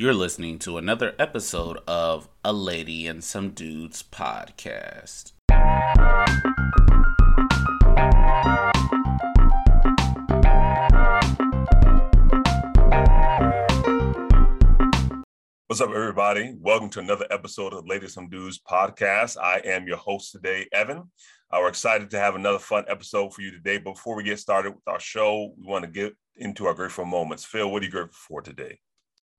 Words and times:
You're 0.00 0.14
listening 0.14 0.58
to 0.60 0.78
another 0.78 1.14
episode 1.18 1.76
of 1.86 2.26
A 2.42 2.54
Lady 2.54 3.06
and 3.06 3.22
Some 3.22 3.50
Dudes 3.50 4.02
podcast. 4.02 5.32
What's 15.66 15.82
up, 15.82 15.90
everybody? 15.90 16.54
Welcome 16.58 16.88
to 16.88 17.00
another 17.00 17.26
episode 17.30 17.74
of 17.74 17.86
Lady 17.86 18.06
and 18.06 18.10
Some 18.10 18.30
Dudes 18.30 18.58
podcast. 18.58 19.36
I 19.36 19.58
am 19.66 19.86
your 19.86 19.98
host 19.98 20.32
today, 20.32 20.66
Evan. 20.72 21.10
Uh, 21.50 21.58
we're 21.60 21.68
excited 21.68 22.08
to 22.12 22.18
have 22.18 22.36
another 22.36 22.58
fun 22.58 22.86
episode 22.88 23.34
for 23.34 23.42
you 23.42 23.50
today. 23.50 23.76
Before 23.76 24.16
we 24.16 24.22
get 24.22 24.38
started 24.38 24.70
with 24.70 24.88
our 24.88 24.98
show, 24.98 25.52
we 25.58 25.66
want 25.66 25.84
to 25.84 25.90
get 25.90 26.14
into 26.36 26.64
our 26.64 26.72
grateful 26.72 27.04
moments. 27.04 27.44
Phil, 27.44 27.70
what 27.70 27.82
are 27.82 27.84
you 27.84 27.92
grateful 27.92 28.14
for 28.14 28.40
today? 28.40 28.78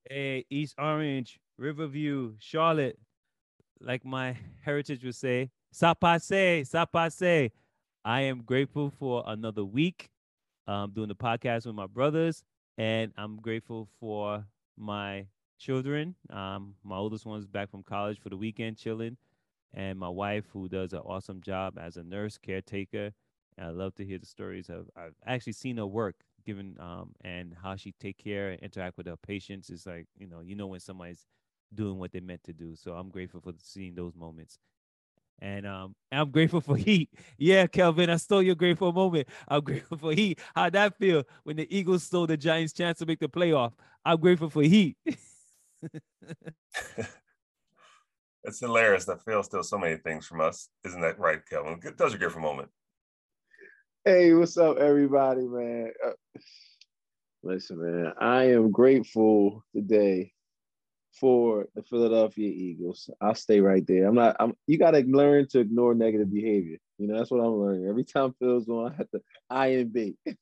Hey, 0.10 0.46
East 0.50 0.76
Orange, 0.78 1.40
Riverview, 1.58 2.34
Charlotte, 2.40 2.98
like 3.80 4.04
my 4.04 4.36
heritage 4.62 5.04
would 5.04 5.16
say, 5.16 5.52
sapase, 5.74 6.62
sapase. 6.68 7.52
I 8.04 8.22
am 8.22 8.42
grateful 8.42 8.90
for 8.90 9.24
another 9.28 9.64
week 9.64 10.10
um, 10.68 10.92
doing 10.92 11.08
the 11.08 11.16
podcast 11.16 11.66
with 11.68 11.76
my 11.76 11.86
brothers, 11.86 12.44
and 12.78 13.12
I'm 13.18 13.38
grateful 13.38 13.88
for 14.00 14.44
my 14.78 15.28
children. 15.60 16.16
Um, 16.32 16.76
my 16.84 16.98
oldest 16.98 17.26
one's 17.26 17.46
back 17.46 17.70
from 17.70 17.84
college 17.84 18.20
for 18.20 18.30
the 18.30 18.38
weekend, 18.38 18.78
chilling, 18.78 19.18
and 19.74 20.00
my 20.00 20.10
wife, 20.10 20.46
who 20.52 20.68
does 20.68 20.94
an 20.94 21.00
awesome 21.00 21.42
job 21.42 21.78
as 21.80 21.98
a 21.98 22.04
nurse 22.04 22.38
caretaker. 22.40 23.12
And 23.58 23.68
I 23.68 23.70
love 23.70 23.94
to 23.96 24.06
hear 24.06 24.18
the 24.18 24.26
stories 24.26 24.70
of. 24.70 24.90
I've 24.96 25.14
actually 25.28 25.54
seen 25.54 25.78
her 25.78 25.86
work, 25.86 26.16
given 26.46 26.76
um, 26.80 27.12
and 27.24 27.56
how 27.62 27.76
she 27.76 27.94
take 28.00 28.18
care 28.18 28.50
and 28.50 28.60
interact 28.62 28.98
with 28.98 29.08
her 29.08 29.18
patients. 29.18 29.70
Is 29.70 29.86
like 29.86 30.08
you 30.18 30.28
know, 30.28 30.42
you 30.42 30.56
know 30.56 30.68
when 30.68 30.80
somebody's 30.80 31.26
doing 31.74 31.98
what 31.98 32.12
they 32.12 32.20
meant 32.20 32.44
to 32.44 32.54
do. 32.54 32.76
So 32.76 32.94
I'm 32.94 33.10
grateful 33.10 33.42
for 33.42 33.54
seeing 33.60 33.96
those 33.96 34.16
moments. 34.16 34.60
And 35.40 35.66
um, 35.66 35.96
I'm 36.12 36.30
grateful 36.30 36.62
for 36.62 36.76
Heat. 36.78 37.10
Yeah, 37.38 37.66
Kelvin, 37.68 38.10
I 38.10 38.18
stole 38.18 38.44
your 38.44 38.56
grateful 38.56 38.94
moment. 38.94 39.28
I'm 39.48 39.62
grateful 39.62 39.98
for 39.98 40.14
Heat. 40.14 40.40
How'd 40.56 40.74
that 40.74 40.98
feel 40.98 41.24
when 41.44 41.56
the 41.58 41.76
Eagles 41.76 42.04
stole 42.04 42.28
the 42.28 42.38
Giants' 42.38 42.74
chance 42.74 43.00
to 43.00 43.06
make 43.06 43.20
the 43.20 43.30
playoff? 43.30 43.74
I'm 44.06 44.20
grateful 44.20 44.50
for 44.50 44.62
Heat. 44.62 44.98
it's 48.44 48.60
hilarious 48.60 49.06
that 49.06 49.24
Phil 49.26 49.44
steals 49.44 49.70
so 49.70 49.78
many 49.80 49.98
things 49.98 50.28
from 50.28 50.42
us. 50.42 50.70
Isn't 50.86 51.02
that 51.02 51.20
right, 51.20 51.40
Kelvin? 51.50 51.80
Tell 51.82 52.08
us 52.08 52.14
your 52.14 52.20
grateful 52.20 52.42
moment. 52.42 52.70
Hey, 54.04 54.34
what's 54.34 54.58
up, 54.58 54.78
everybody, 54.78 55.42
man? 55.48 55.92
Uh, 56.04 56.14
listen, 57.44 57.80
man, 57.80 58.14
I 58.20 58.46
am 58.46 58.72
grateful 58.72 59.64
today 59.76 60.34
for 61.14 61.68
the 61.76 61.84
Philadelphia 61.84 62.50
Eagles. 62.50 63.12
I'll 63.22 63.36
stay 63.36 63.60
right 63.60 63.86
there. 63.86 64.08
I'm 64.08 64.16
not. 64.16 64.38
I'm. 64.40 64.56
You 64.66 64.80
got 64.80 64.92
to 64.92 65.02
learn 65.02 65.48
to 65.50 65.60
ignore 65.60 65.94
negative 65.94 66.34
behavior. 66.34 66.78
You 66.98 67.10
know, 67.10 67.16
that's 67.16 67.30
what 67.30 67.42
I'm 67.42 67.62
learning. 67.62 67.88
Every 67.88 68.04
time 68.04 68.34
Phil's 68.40 68.68
on, 68.70 68.92
I 68.92 68.96
have 68.96 69.12
to 69.12 69.22
I 69.52 69.68
and 69.68 69.94
B. 69.94 70.16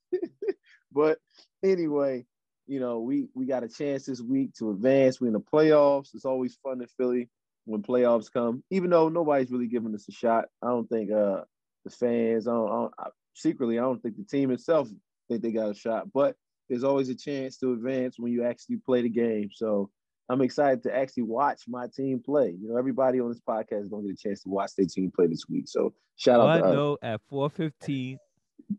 but 0.93 1.17
anyway, 1.61 2.25
you 2.65 2.79
know, 2.79 3.01
we 3.01 3.27
we 3.33 3.45
got 3.45 3.65
a 3.65 3.67
chance 3.67 4.05
this 4.05 4.21
week 4.21 4.53
to 4.59 4.71
advance. 4.71 5.19
We're 5.19 5.27
in 5.27 5.33
the 5.33 5.41
playoffs. 5.41 6.15
It's 6.15 6.23
always 6.23 6.57
fun 6.63 6.79
in 6.79 6.87
Philly 6.97 7.29
when 7.65 7.83
playoffs 7.83 8.31
come, 8.31 8.63
even 8.71 8.89
though 8.89 9.09
nobody's 9.09 9.51
really 9.51 9.67
giving 9.67 9.93
us 9.95 10.07
a 10.07 10.13
shot. 10.13 10.45
I 10.63 10.67
don't 10.67 10.87
think 10.87 11.11
uh 11.11 11.41
the 11.83 11.91
fans. 11.91 12.47
I 12.47 12.51
don't, 12.51 12.69
I 12.69 12.75
don't 12.75 12.93
secretly. 13.39 13.79
I 13.79 13.83
don't 13.83 14.01
think 14.01 14.17
the 14.17 14.23
team 14.23 14.51
itself 14.51 14.89
think 15.27 15.41
they 15.41 15.51
got 15.51 15.69
a 15.69 15.73
shot, 15.73 16.11
but 16.13 16.35
there's 16.69 16.83
always 16.83 17.09
a 17.09 17.15
chance 17.15 17.57
to 17.57 17.73
advance 17.73 18.19
when 18.19 18.31
you 18.31 18.43
actually 18.43 18.77
play 18.77 19.01
the 19.01 19.09
game. 19.09 19.49
So 19.53 19.89
I'm 20.29 20.41
excited 20.41 20.83
to 20.83 20.95
actually 20.95 21.23
watch 21.23 21.63
my 21.67 21.87
team 21.87 22.21
play. 22.23 22.55
You 22.59 22.69
know, 22.69 22.77
everybody 22.77 23.19
on 23.19 23.29
this 23.29 23.41
podcast 23.41 23.83
is 23.83 23.89
going 23.89 24.03
to 24.03 24.09
get 24.09 24.19
a 24.19 24.29
chance 24.29 24.43
to 24.43 24.49
watch 24.49 24.71
their 24.77 24.85
team 24.85 25.11
play 25.15 25.27
this 25.27 25.45
week. 25.49 25.67
So 25.67 25.93
shout 26.17 26.39
All 26.39 26.47
out 26.47 26.59
to 26.59 26.65
I 26.65 26.67
us. 26.69 26.73
know 26.73 26.97
at 27.01 27.21
4:15, 27.31 28.17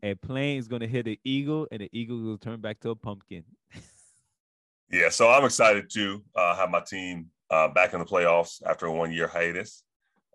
a 0.02 0.14
plane 0.14 0.58
is 0.58 0.68
going 0.68 0.80
to 0.80 0.88
hit 0.88 1.08
an 1.08 1.16
eagle, 1.24 1.66
and 1.72 1.80
the 1.80 1.88
eagle 1.92 2.18
will 2.20 2.38
turn 2.38 2.60
back 2.60 2.80
to 2.80 2.90
a 2.90 2.96
pumpkin. 2.96 3.44
Yeah, 4.92 5.08
so 5.08 5.30
I'm 5.30 5.44
excited 5.44 5.88
to 5.90 6.20
uh, 6.34 6.56
have 6.56 6.68
my 6.68 6.80
team 6.80 7.26
uh, 7.48 7.68
back 7.68 7.92
in 7.92 8.00
the 8.00 8.04
playoffs 8.04 8.60
after 8.66 8.86
a 8.86 8.92
one 8.92 9.12
year 9.12 9.28
hiatus. 9.28 9.84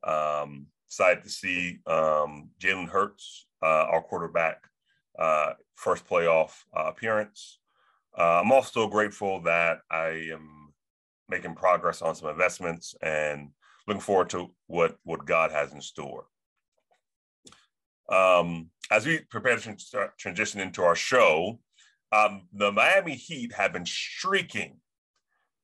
Um, 0.02 0.68
excited 0.88 1.24
to 1.24 1.30
see 1.30 1.80
um, 1.86 2.50
Jalen 2.58 2.88
Hurts, 2.88 3.45
our 3.62 4.02
quarterback, 4.02 4.64
uh, 5.18 5.54
first 5.76 6.08
playoff 6.08 6.52
uh, 6.76 6.86
appearance. 6.86 7.60
Uh, 8.18 8.42
I'm 8.42 8.52
also 8.52 8.88
grateful 8.88 9.42
that 9.42 9.80
I 9.92 10.30
am 10.32 10.74
making 11.28 11.56
progress 11.56 12.02
on 12.02 12.16
some 12.16 12.30
investments 12.30 12.96
and 13.02 13.50
looking 13.88 14.02
forward 14.02 14.30
to 14.32 14.52
what, 14.68 14.98
what 15.04 15.26
God 15.26 15.52
has 15.52 15.74
in 15.74 15.82
store. 15.82 16.26
Um, 18.10 18.70
as 18.92 19.06
we 19.06 19.20
prepare 19.30 19.58
to 19.58 19.76
tra- 19.90 20.14
transition 20.18 20.62
into 20.62 20.84
our 20.84 20.96
show, 20.96 21.60
um, 22.12 22.44
the 22.54 22.72
Miami 22.72 23.16
Heat 23.16 23.54
have 23.54 23.74
been 23.74 23.86
streaking 23.86 24.78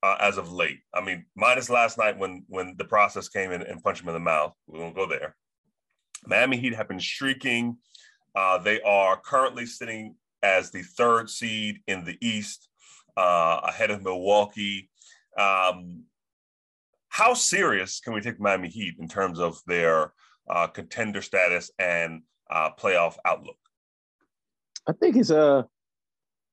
uh, 0.04 0.18
as 0.20 0.38
of 0.38 0.52
late. 0.52 0.80
I 0.94 1.02
mean, 1.02 1.26
minus 1.36 1.70
last 1.70 1.98
night 1.98 2.18
when 2.18 2.44
when 2.48 2.76
the 2.78 2.86
process 2.86 3.30
came 3.30 3.52
in 3.52 3.62
and 3.62 3.82
punched 3.84 4.02
him 4.02 4.10
in 4.10 4.16
the 4.16 4.20
mouth. 4.20 4.54
We 4.68 4.80
won't 4.80 4.96
go 4.96 5.08
there. 5.08 5.36
Miami 6.26 6.58
Heat 6.58 6.76
have 6.76 6.88
been 6.88 7.00
streaking. 7.00 7.78
Uh, 8.36 8.58
they 8.58 8.82
are 8.82 9.18
currently 9.18 9.66
sitting 9.66 10.16
as 10.44 10.72
the 10.72 10.82
third 10.82 11.30
seed 11.30 11.80
in 11.88 12.06
the 12.06 12.18
East, 12.22 12.70
uh, 13.18 13.62
ahead 13.64 13.92
of 13.92 14.04
Milwaukee. 14.04 14.90
Um, 15.38 16.04
how 17.10 17.34
serious 17.34 18.00
can 18.00 18.14
we 18.14 18.22
take 18.22 18.40
Miami 18.40 18.70
Heat 18.70 18.96
in 19.00 19.08
terms 19.08 19.40
of 19.40 19.60
their 19.68 20.14
uh, 20.50 20.68
contender 20.68 21.22
status 21.22 21.72
and 21.78 22.22
uh, 22.50 22.70
playoff 22.80 23.16
outlook? 23.26 23.58
I 24.88 24.94
think 24.94 25.16
it's 25.16 25.30
uh 25.30 25.64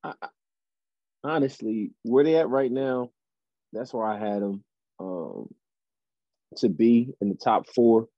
I, 0.05 0.13
honestly 1.25 1.93
where 2.03 2.25
they're 2.25 2.41
at 2.41 2.49
right 2.49 2.71
now. 2.71 3.11
That's 3.73 3.93
where 3.93 4.07
I 4.07 4.19
had 4.19 4.43
them 4.43 4.65
um, 4.99 5.49
to 6.57 6.69
be 6.69 7.15
in 7.21 7.29
the 7.29 7.35
top 7.35 7.67
four. 7.75 8.09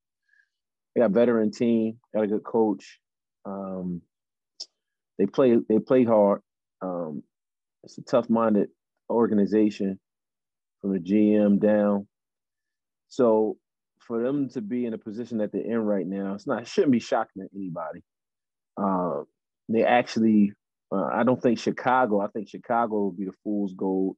They 0.94 1.00
got 1.00 1.12
veteran 1.12 1.50
team, 1.52 1.98
got 2.14 2.24
a 2.24 2.26
good 2.26 2.44
coach. 2.44 2.98
Um, 3.44 4.02
they 5.18 5.26
play 5.26 5.56
they 5.68 5.78
play 5.78 6.04
hard. 6.04 6.40
Um, 6.82 7.22
it's 7.84 7.98
a 7.98 8.02
tough 8.02 8.28
minded 8.28 8.68
organization 9.08 9.98
from 10.80 10.92
the 10.92 10.98
GM 10.98 11.60
down. 11.60 12.06
So 13.08 13.58
for 13.98 14.22
them 14.22 14.48
to 14.50 14.60
be 14.60 14.86
in 14.86 14.94
a 14.94 14.98
position 14.98 15.38
that 15.38 15.52
they're 15.52 15.62
in 15.62 15.78
right 15.78 16.06
now, 16.06 16.34
it's 16.34 16.46
not 16.46 16.66
shouldn't 16.66 16.92
be 16.92 17.00
shocking 17.00 17.42
to 17.42 17.48
anybody. 17.54 18.02
Uh, 18.76 19.22
they 19.68 19.84
actually, 19.84 20.52
uh, 20.92 21.08
I 21.12 21.22
don't 21.22 21.40
think 21.40 21.58
Chicago. 21.58 22.20
I 22.20 22.28
think 22.28 22.48
Chicago 22.48 22.96
will 22.96 23.12
be 23.12 23.26
the 23.26 23.32
fool's 23.44 23.74
gold. 23.74 24.16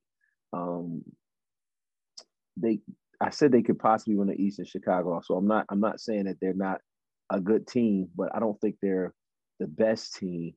Um, 0.53 1.03
they, 2.57 2.81
I 3.23 3.31
said 3.31 3.53
they 3.53 3.63
could 3.63 3.79
possibly 3.79 4.17
win 4.17 4.29
the 4.29 4.35
East 4.35 4.59
in 4.59 4.65
Chicago. 4.65 5.21
So 5.25 5.37
I'm 5.37 5.47
not, 5.47 5.67
I'm 5.69 5.81
not 5.81 6.01
saying 6.01 6.25
that 6.25 6.39
they're 6.41 6.55
not 6.55 6.81
a 7.31 7.41
good 7.41 7.67
team, 7.67 8.09
but 8.17 8.35
I 8.35 8.41
don't 8.41 8.61
think 8.61 8.77
they're 8.83 9.15
the 9.61 9.67
best 9.67 10.17
team. 10.17 10.55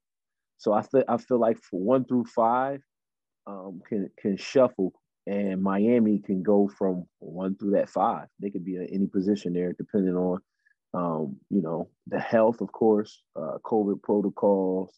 So 0.57 0.73
I 0.73 0.81
feel, 0.81 1.03
I 1.07 1.17
feel 1.17 1.39
like 1.39 1.57
for 1.61 1.79
one 1.79 2.05
through 2.05 2.25
five, 2.25 2.81
um, 3.47 3.81
can 3.87 4.09
can 4.17 4.37
shuffle, 4.37 4.93
and 5.27 5.61
Miami 5.61 6.19
can 6.19 6.41
go 6.41 6.67
from 6.67 7.05
one 7.19 7.55
through 7.55 7.71
that 7.71 7.89
five. 7.89 8.27
They 8.39 8.49
could 8.49 8.65
be 8.65 8.77
in 8.77 8.87
any 8.91 9.07
position 9.07 9.53
there, 9.53 9.73
depending 9.73 10.15
on, 10.15 10.39
um, 10.93 11.37
you 11.49 11.61
know, 11.61 11.89
the 12.07 12.19
health, 12.19 12.61
of 12.61 12.71
course, 12.71 13.21
uh, 13.35 13.57
COVID 13.63 14.01
protocols, 14.01 14.91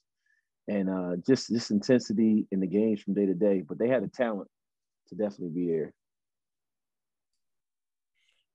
and 0.67 0.89
uh, 0.89 1.15
just 1.27 1.51
this 1.51 1.71
intensity 1.71 2.47
in 2.51 2.61
the 2.61 2.67
games 2.67 3.01
from 3.01 3.15
day 3.15 3.25
to 3.25 3.33
day. 3.33 3.63
But 3.67 3.79
they 3.79 3.89
had 3.89 4.03
the 4.03 4.07
talent 4.07 4.47
to 5.09 5.15
definitely 5.15 5.49
be 5.49 5.67
there. 5.67 5.93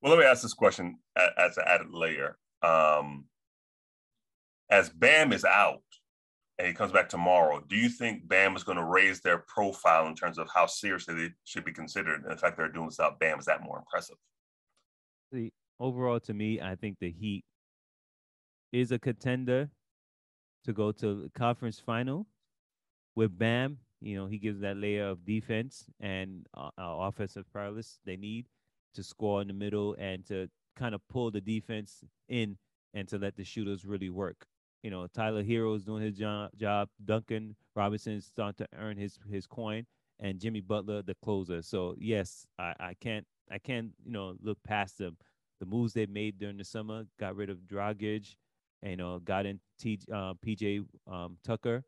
Well, 0.03 0.13
let 0.13 0.19
me 0.19 0.27
ask 0.27 0.43
this 0.43 0.53
question 0.53 0.99
as 1.17 1.57
an 1.57 1.65
added 1.65 1.93
layer. 1.93 2.37
Um, 2.61 3.27
as 4.69 4.91
Bam 4.91 5.33
is 5.33 5.45
out 5.45 5.83
and 6.59 6.67
he 6.67 6.75
comes 6.75 6.91
back 6.91 7.09
tomorrow, 7.09 7.63
do 7.69 7.77
you 7.77 7.89
think 7.89 8.27
Bam 8.27 8.57
is 8.57 8.65
going 8.65 8.79
to 8.79 8.85
raise 8.85 9.21
their 9.21 9.45
profile 9.47 10.09
in 10.09 10.17
terms 10.17 10.39
of 10.39 10.49
how 10.53 10.67
seriously 10.67 11.15
they 11.15 11.31
should 11.45 11.65
be 11.65 11.73
considered? 11.73 12.23
And 12.25 12.33
the 12.33 12.37
fact 12.37 12.57
they're 12.57 12.69
doing 12.69 12.87
without 12.87 13.21
Bam 13.21 13.39
is 13.39 13.45
that 13.45 13.63
more 13.63 13.79
impressive? 13.79 14.17
See, 15.33 15.53
overall, 15.79 16.19
to 16.21 16.35
me, 16.35 16.61
I 16.61 16.75
think 16.75 16.97
the 17.01 17.13
Heat 17.13 17.45
is 18.73 18.91
a 18.91 18.99
contender 18.99 19.71
to 20.65 20.73
go 20.73 20.91
to 20.91 21.23
the 21.23 21.31
conference 21.39 21.79
final 21.79 22.27
with 23.15 23.39
Bam. 23.39 23.79
You 24.01 24.17
know, 24.17 24.27
he 24.27 24.39
gives 24.39 24.61
that 24.63 24.77
layer 24.79 25.07
of 25.07 25.25
defense 25.25 25.85
and 26.01 26.45
uh, 26.57 26.71
uh, 26.77 27.07
offensive 27.07 27.45
prowess 27.53 28.01
they 28.05 28.17
need 28.17 28.47
to 28.95 29.03
score 29.03 29.41
in 29.43 29.49
the 29.49 29.55
middle 29.55 29.95
and 29.99 30.27
to 30.27 30.49
kind 30.77 30.95
of 30.95 31.07
pull 31.09 31.31
the 31.31 31.41
defense 31.41 32.05
in 32.29 32.57
and 32.95 33.09
to 33.09 33.19
let 33.19 33.37
the 33.37 33.45
shooters 33.45 33.85
really 33.85 34.11
work. 34.11 34.47
You 34.83 34.91
know, 34.91 35.07
Tyler 35.07 35.45
Herro 35.45 35.77
is 35.77 35.85
doing 35.85 36.03
his 36.03 36.17
job. 36.17 36.51
job. 36.57 36.89
Duncan 37.05 37.55
Robinson 37.77 38.15
is 38.15 38.27
starting 38.27 38.67
to 38.67 38.79
earn 38.79 38.97
his 38.97 39.19
his 39.31 39.47
coin, 39.47 39.87
and 40.19 40.41
Jimmy 40.41 40.61
Butler, 40.61 41.03
the 41.03 41.15
closer. 41.23 41.63
So 41.63 41.95
yes, 41.99 42.47
I, 42.59 42.75
I 42.81 42.95
can't 43.01 43.27
I 43.51 43.59
can't 43.59 43.93
you 44.05 44.13
know 44.13 44.35
look 44.43 44.59
past 44.65 44.99
them. 44.99 45.17
The 45.61 45.67
moves 45.67 45.93
they 45.93 46.07
made 46.07 46.39
during 46.39 46.57
the 46.57 46.65
summer, 46.65 47.05
got 47.21 47.37
rid 47.37 47.49
of 47.49 47.59
Dragic, 47.59 48.35
and, 48.83 48.91
you 48.91 48.97
know, 48.97 49.21
got 49.21 49.47
in 49.47 49.61
T, 49.79 50.01
uh, 50.13 50.35
PJ 50.45 50.85
um, 51.11 51.37
Tucker. 51.45 51.85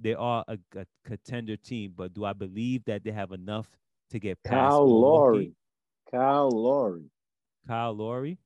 They 0.00 0.14
are 0.14 0.44
a, 0.48 0.58
a, 0.76 0.86
contender 1.04 1.56
team, 1.56 1.92
but 1.94 2.14
do 2.14 2.24
I 2.24 2.32
believe 2.32 2.84
that 2.86 3.04
they 3.04 3.10
have 3.12 3.32
enough 3.32 3.68
to 4.10 4.18
get 4.18 4.42
past 4.42 4.70
Kyle 4.70 5.00
Lowry? 5.00 5.52
Kyle 6.12 6.50
Lowry. 6.50 7.10
Kyle 7.66 7.94
Lowry. 7.94 8.38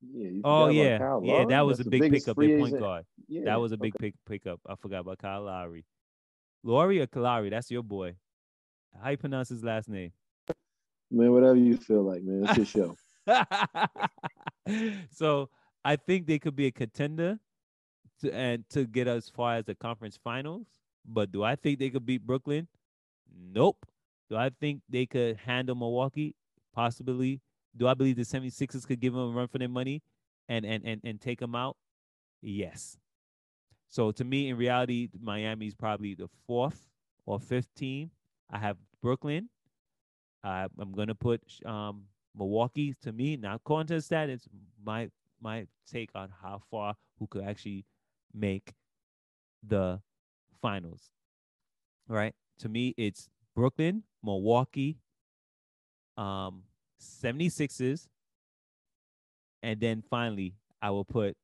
Yeah. 0.00 0.40
Oh 0.44 0.68
yeah, 0.68 1.18
yeah. 1.22 1.44
That 1.46 1.60
was 1.62 1.78
That's 1.78 1.86
a 1.86 1.90
big 1.90 2.12
pickup. 2.12 2.36
Their 2.36 2.58
point 2.58 2.78
guard. 2.78 3.04
Yeah, 3.26 3.44
that 3.44 3.60
was 3.60 3.72
a 3.72 3.76
big 3.76 3.94
okay. 3.96 4.10
pick 4.10 4.14
pickup. 4.26 4.60
I 4.68 4.74
forgot 4.76 5.00
about 5.00 5.18
Kyle 5.18 5.42
Lowry. 5.42 5.84
Lowry 6.62 7.00
or 7.00 7.06
Kalari? 7.06 7.50
That's 7.50 7.70
your 7.70 7.82
boy. 7.82 8.16
How 9.02 9.10
you 9.10 9.16
pronounce 9.16 9.48
his 9.48 9.62
last 9.64 9.88
name? 9.88 10.12
Man, 11.10 11.32
whatever 11.32 11.56
you 11.56 11.76
feel 11.76 12.02
like, 12.02 12.22
man. 12.22 12.46
It's 12.48 12.56
your 12.56 12.66
show. 12.66 12.96
so 15.10 15.50
I 15.84 15.96
think 15.96 16.26
they 16.26 16.38
could 16.38 16.56
be 16.56 16.66
a 16.66 16.70
contender 16.70 17.38
to 18.20 18.34
and 18.34 18.64
to 18.70 18.86
get 18.86 19.08
as 19.08 19.28
far 19.28 19.56
as 19.56 19.64
the 19.64 19.74
conference 19.74 20.18
finals. 20.22 20.66
But 21.06 21.32
do 21.32 21.42
I 21.42 21.56
think 21.56 21.78
they 21.78 21.90
could 21.90 22.06
beat 22.06 22.26
Brooklyn? 22.26 22.66
Nope. 23.52 23.86
Do 24.30 24.36
I 24.36 24.50
think 24.60 24.80
they 24.88 25.06
could 25.06 25.36
handle 25.36 25.76
Milwaukee? 25.76 26.34
Possibly. 26.74 27.40
Do 27.76 27.88
I 27.88 27.94
believe 27.94 28.16
the 28.16 28.22
76ers 28.22 28.86
could 28.86 29.00
give 29.00 29.14
them 29.14 29.22
a 29.22 29.28
run 29.28 29.48
for 29.48 29.58
their 29.58 29.68
money 29.68 30.02
and 30.48 30.64
and 30.64 30.84
and, 30.84 31.00
and 31.04 31.20
take 31.20 31.40
them 31.40 31.54
out? 31.54 31.76
Yes. 32.42 32.98
So 33.88 34.10
to 34.12 34.24
me, 34.24 34.48
in 34.48 34.56
reality, 34.56 35.08
Miami 35.20 35.68
is 35.68 35.74
probably 35.74 36.14
the 36.14 36.28
fourth 36.46 36.88
or 37.26 37.38
fifth 37.38 37.72
team. 37.74 38.10
I 38.50 38.58
have 38.58 38.76
Brooklyn. 39.00 39.48
I'm 40.42 40.92
gonna 40.94 41.14
put 41.14 41.40
um, 41.64 42.04
Milwaukee. 42.36 42.94
To 43.02 43.12
me, 43.12 43.36
not 43.36 43.64
to 43.64 43.84
the 43.84 43.94
stats, 43.96 44.46
my 44.84 45.10
my 45.40 45.66
take 45.90 46.10
on 46.14 46.28
how 46.42 46.60
far 46.70 46.96
who 47.18 47.26
could 47.26 47.44
actually 47.44 47.84
make 48.32 48.74
the 49.62 50.00
finals. 50.60 51.10
Right? 52.08 52.34
To 52.58 52.68
me, 52.68 52.94
it's 52.96 53.30
Brooklyn, 53.54 54.02
Milwaukee, 54.22 54.98
um, 56.16 56.62
76ers, 57.00 58.06
and 59.62 59.80
then 59.80 60.02
finally 60.08 60.54
I 60.80 60.90
will 60.90 61.04
put 61.04 61.36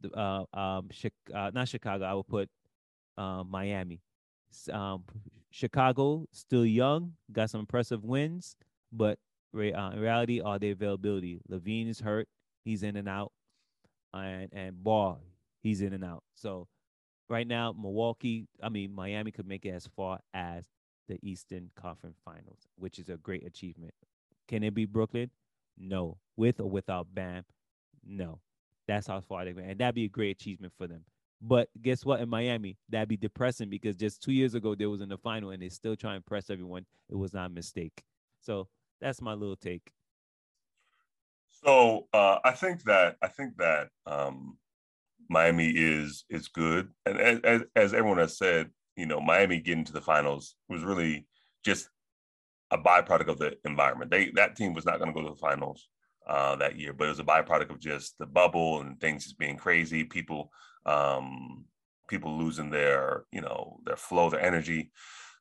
the 0.00 0.10
uh, 0.12 0.44
um, 0.52 0.88
uh, 1.34 1.50
not 1.52 1.68
Chicago. 1.68 2.04
I 2.04 2.14
will 2.14 2.24
put 2.24 2.48
uh, 3.16 3.42
Miami. 3.44 4.00
Um, 4.72 5.04
Chicago 5.50 6.26
still 6.32 6.64
young, 6.64 7.14
got 7.32 7.50
some 7.50 7.60
impressive 7.60 8.04
wins, 8.04 8.56
but 8.92 9.18
uh, 9.54 9.58
in 9.60 10.00
reality, 10.00 10.40
all 10.40 10.58
the 10.58 10.70
availability. 10.70 11.40
LaVine 11.50 11.88
is 11.88 12.00
hurt 12.00 12.28
he's 12.68 12.82
in 12.82 12.96
and 12.96 13.08
out, 13.08 13.32
and 14.12 14.48
and 14.52 14.82
Ball, 14.82 15.20
he's 15.62 15.80
in 15.80 15.92
and 15.92 16.04
out. 16.04 16.22
So 16.34 16.68
right 17.28 17.46
now, 17.46 17.72
Milwaukee, 17.72 18.46
I 18.62 18.68
mean 18.68 18.94
Miami 18.94 19.30
could 19.30 19.46
make 19.46 19.64
it 19.64 19.70
as 19.70 19.88
far 19.96 20.20
as 20.34 20.66
the 21.08 21.18
Eastern 21.22 21.70
Conference 21.74 22.18
Finals, 22.24 22.68
which 22.76 22.98
is 22.98 23.08
a 23.08 23.16
great 23.16 23.46
achievement. 23.46 23.94
Can 24.46 24.62
it 24.62 24.74
be 24.74 24.84
Brooklyn? 24.84 25.30
No. 25.78 26.18
With 26.36 26.60
or 26.60 26.70
without 26.70 27.06
Bam? 27.12 27.44
No. 28.06 28.40
That's 28.86 29.06
how 29.06 29.20
far 29.20 29.44
they 29.44 29.52
went. 29.52 29.70
And 29.70 29.80
that'd 29.80 29.94
be 29.94 30.04
a 30.04 30.08
great 30.08 30.36
achievement 30.36 30.72
for 30.76 30.86
them. 30.86 31.04
But 31.40 31.68
guess 31.82 32.04
what? 32.04 32.20
In 32.20 32.28
Miami, 32.28 32.76
that'd 32.88 33.08
be 33.08 33.16
depressing 33.16 33.68
because 33.70 33.96
just 33.96 34.22
two 34.22 34.32
years 34.32 34.54
ago 34.54 34.74
they 34.74 34.86
was 34.86 35.00
in 35.00 35.08
the 35.08 35.18
final 35.18 35.50
and 35.50 35.62
they 35.62 35.68
still 35.68 35.94
try 35.94 36.10
and 36.12 36.18
impress 36.18 36.50
everyone. 36.50 36.84
It 37.08 37.16
was 37.16 37.32
not 37.32 37.46
a 37.46 37.52
mistake. 37.52 38.02
So 38.40 38.68
that's 39.00 39.22
my 39.22 39.34
little 39.34 39.56
take. 39.56 39.92
So 41.64 42.06
uh, 42.12 42.38
I 42.44 42.52
think 42.52 42.82
that 42.84 43.16
I 43.22 43.28
think 43.28 43.56
that 43.58 43.88
um, 44.06 44.58
Miami 45.28 45.68
is 45.70 46.24
is 46.30 46.48
good, 46.48 46.88
and 47.04 47.18
as, 47.18 47.62
as 47.74 47.94
everyone 47.94 48.18
has 48.18 48.38
said, 48.38 48.70
you 48.98 49.06
know, 49.06 49.20
Miami 49.20 49.60
getting 49.60 49.84
to 49.84 49.92
the 49.92 50.00
finals 50.00 50.56
was 50.68 50.82
really 50.82 51.26
just 51.64 51.88
a 52.70 52.76
byproduct 52.76 53.28
of 53.28 53.38
the 53.38 53.56
environment. 53.64 54.10
They 54.10 54.30
that 54.34 54.56
team 54.56 54.74
was 54.74 54.84
not 54.84 54.98
going 54.98 55.12
to 55.12 55.14
go 55.14 55.26
to 55.26 55.34
the 55.34 55.40
finals 55.40 55.88
uh, 56.28 56.56
that 56.56 56.76
year, 56.76 56.92
but 56.92 57.04
it 57.04 57.10
was 57.10 57.20
a 57.20 57.24
byproduct 57.24 57.70
of 57.70 57.78
just 57.78 58.18
the 58.18 58.26
bubble 58.26 58.80
and 58.80 59.00
things 59.00 59.24
just 59.24 59.38
being 59.38 59.56
crazy. 59.56 60.02
People 60.04 60.50
um, 60.84 61.64
people 62.08 62.36
losing 62.36 62.70
their 62.70 63.24
you 63.30 63.40
know 63.40 63.78
their 63.84 63.96
flow, 63.96 64.30
their 64.30 64.40
energy. 64.40 64.90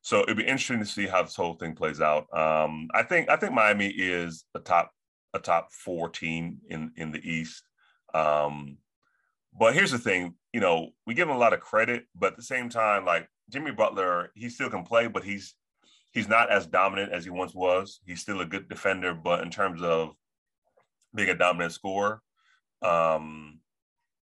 So 0.01 0.21
it'd 0.21 0.38
be 0.38 0.44
interesting 0.44 0.80
to 0.80 0.86
see 0.86 1.07
how 1.07 1.24
this 1.24 1.36
whole 1.36 1.56
thing 1.56 1.75
plays 1.75 2.00
out. 2.00 2.27
Um, 2.31 2.89
I 2.94 3.01
think 3.03 3.27
I 3.30 3.38
think 3.38 3.53
Miami 3.53 3.88
is 3.88 4.45
a 4.53 4.60
top 4.60 4.92
a 5.33 5.39
top 5.39 5.74
four 5.74 6.10
team 6.10 6.60
in 6.69 6.92
in 6.95 7.12
the 7.12 7.27
East. 7.27 7.63
Um, 8.13 8.77
but 9.57 9.74
here's 9.74 9.92
the 9.92 9.98
thing, 9.98 10.36
you 10.54 10.59
know, 10.59 10.89
we 11.06 11.13
give 11.13 11.27
him 11.27 11.36
a 11.36 11.39
lot 11.39 11.54
of 11.54 11.59
credit, 11.59 12.06
but 12.15 12.33
at 12.33 12.38
the 12.38 12.44
same 12.44 12.69
time, 12.69 13.06
like 13.06 13.27
Jimmy 13.50 13.71
Butler, 13.71 14.31
he 14.36 14.50
still 14.50 14.69
can 14.69 14.83
play, 14.83 15.07
but 15.07 15.24
he's 15.24 15.56
he's 16.12 16.27
not 16.27 16.51
as 16.51 16.68
dominant 16.68 17.12
as 17.12 17.24
he 17.24 17.30
once 17.30 17.56
was. 17.56 18.00
He's 18.06 18.21
still 18.21 18.42
a 18.42 18.45
good 18.45 18.69
defender, 18.69 19.13
but 19.13 19.42
in 19.42 19.50
terms 19.50 19.81
of 19.81 20.15
being 21.13 21.30
a 21.30 21.36
dominant 21.36 21.74
scorer, 21.74 22.21
um, 22.81 23.59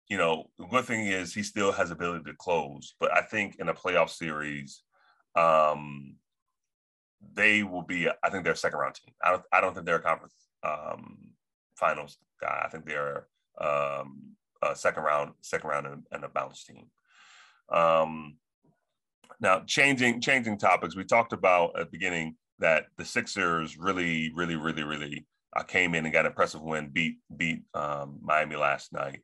you 0.07 0.17
know, 0.17 0.49
the 0.59 0.65
good 0.65 0.85
thing 0.85 1.07
is 1.07 1.33
he 1.33 1.43
still 1.43 1.71
has 1.71 1.89
ability 1.89 2.25
to 2.25 2.35
close. 2.37 2.93
But 2.99 3.11
I 3.11 3.21
think 3.21 3.55
in 3.59 3.69
a 3.69 3.73
playoff 3.73 4.09
series, 4.09 4.83
um, 5.35 6.17
they 7.33 7.63
will 7.63 7.83
be. 7.83 8.07
I 8.07 8.29
think 8.29 8.43
they're 8.43 8.53
a 8.53 8.57
second 8.57 8.79
round 8.79 8.95
team. 8.95 9.13
I 9.23 9.31
don't. 9.31 9.43
I 9.51 9.61
don't 9.61 9.73
think 9.73 9.85
they're 9.85 9.95
a 9.95 10.01
conference 10.01 10.35
um, 10.63 11.31
finals 11.75 12.17
guy. 12.39 12.63
I 12.65 12.69
think 12.69 12.85
they're 12.85 13.27
um, 13.59 14.35
a 14.71 14.75
second 14.75 15.03
round, 15.03 15.31
second 15.41 15.69
round, 15.69 15.87
and, 15.87 16.03
and 16.11 16.23
a 16.23 16.29
bounce 16.29 16.63
team. 16.63 16.87
Um, 17.71 18.37
now, 19.39 19.63
changing 19.65 20.21
changing 20.21 20.57
topics, 20.57 20.95
we 20.95 21.03
talked 21.03 21.33
about 21.33 21.79
at 21.79 21.87
the 21.87 21.97
beginning 21.97 22.35
that 22.59 22.85
the 22.97 23.05
Sixers 23.05 23.77
really, 23.77 24.31
really, 24.33 24.55
really, 24.55 24.83
really 24.83 25.25
uh, 25.55 25.63
came 25.63 25.95
in 25.95 26.05
and 26.05 26.13
got 26.13 26.25
an 26.25 26.31
impressive 26.31 26.61
win, 26.61 26.89
beat 26.89 27.17
beat 27.35 27.61
um, 27.73 28.19
Miami 28.21 28.55
last 28.55 28.93
night. 28.93 29.21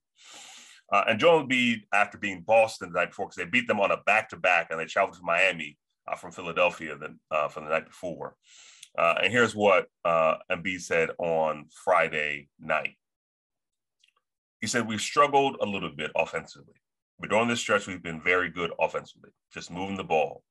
Uh, 0.92 1.04
and 1.08 1.20
Joel 1.20 1.46
Embiid, 1.46 1.82
after 1.94 2.18
being 2.18 2.42
Boston 2.42 2.92
the 2.92 3.00
night 3.00 3.10
before, 3.10 3.28
because 3.28 3.36
they 3.36 3.46
beat 3.46 3.68
them 3.68 3.80
on 3.80 3.92
a 3.92 3.98
back 3.98 4.30
to 4.30 4.38
back, 4.38 4.68
and 4.72 4.80
they 4.80 4.86
traveled 4.86 5.16
to 5.18 5.24
Miami 5.24 5.78
uh, 6.08 6.16
from 6.16 6.32
Philadelphia 6.32 6.98
the, 6.98 7.16
uh, 7.36 7.48
for 7.48 7.62
the 7.62 7.70
night 7.70 7.86
before. 7.86 8.36
Uh, 8.98 9.16
and 9.24 9.32
here's 9.32 9.56
what 9.56 9.86
uh, 10.04 10.36
Embiid 10.52 10.82
said 10.82 11.12
on 11.20 11.68
Friday 11.86 12.50
night. 12.60 12.96
He 14.60 14.68
said, 14.68 14.88
We've 14.88 15.02
struggled 15.02 15.58
a 15.62 15.66
little 15.66 15.92
bit 15.92 16.12
offensively, 16.16 16.76
but 17.20 17.30
during 17.30 17.48
this 17.48 17.60
stretch, 17.60 17.88
we've 17.88 18.04
been 18.04 18.22
very 18.22 18.50
good 18.50 18.72
offensively, 18.80 19.32
just 19.54 19.72
moving 19.72 19.98
the 19.98 20.04
ball. 20.04 20.44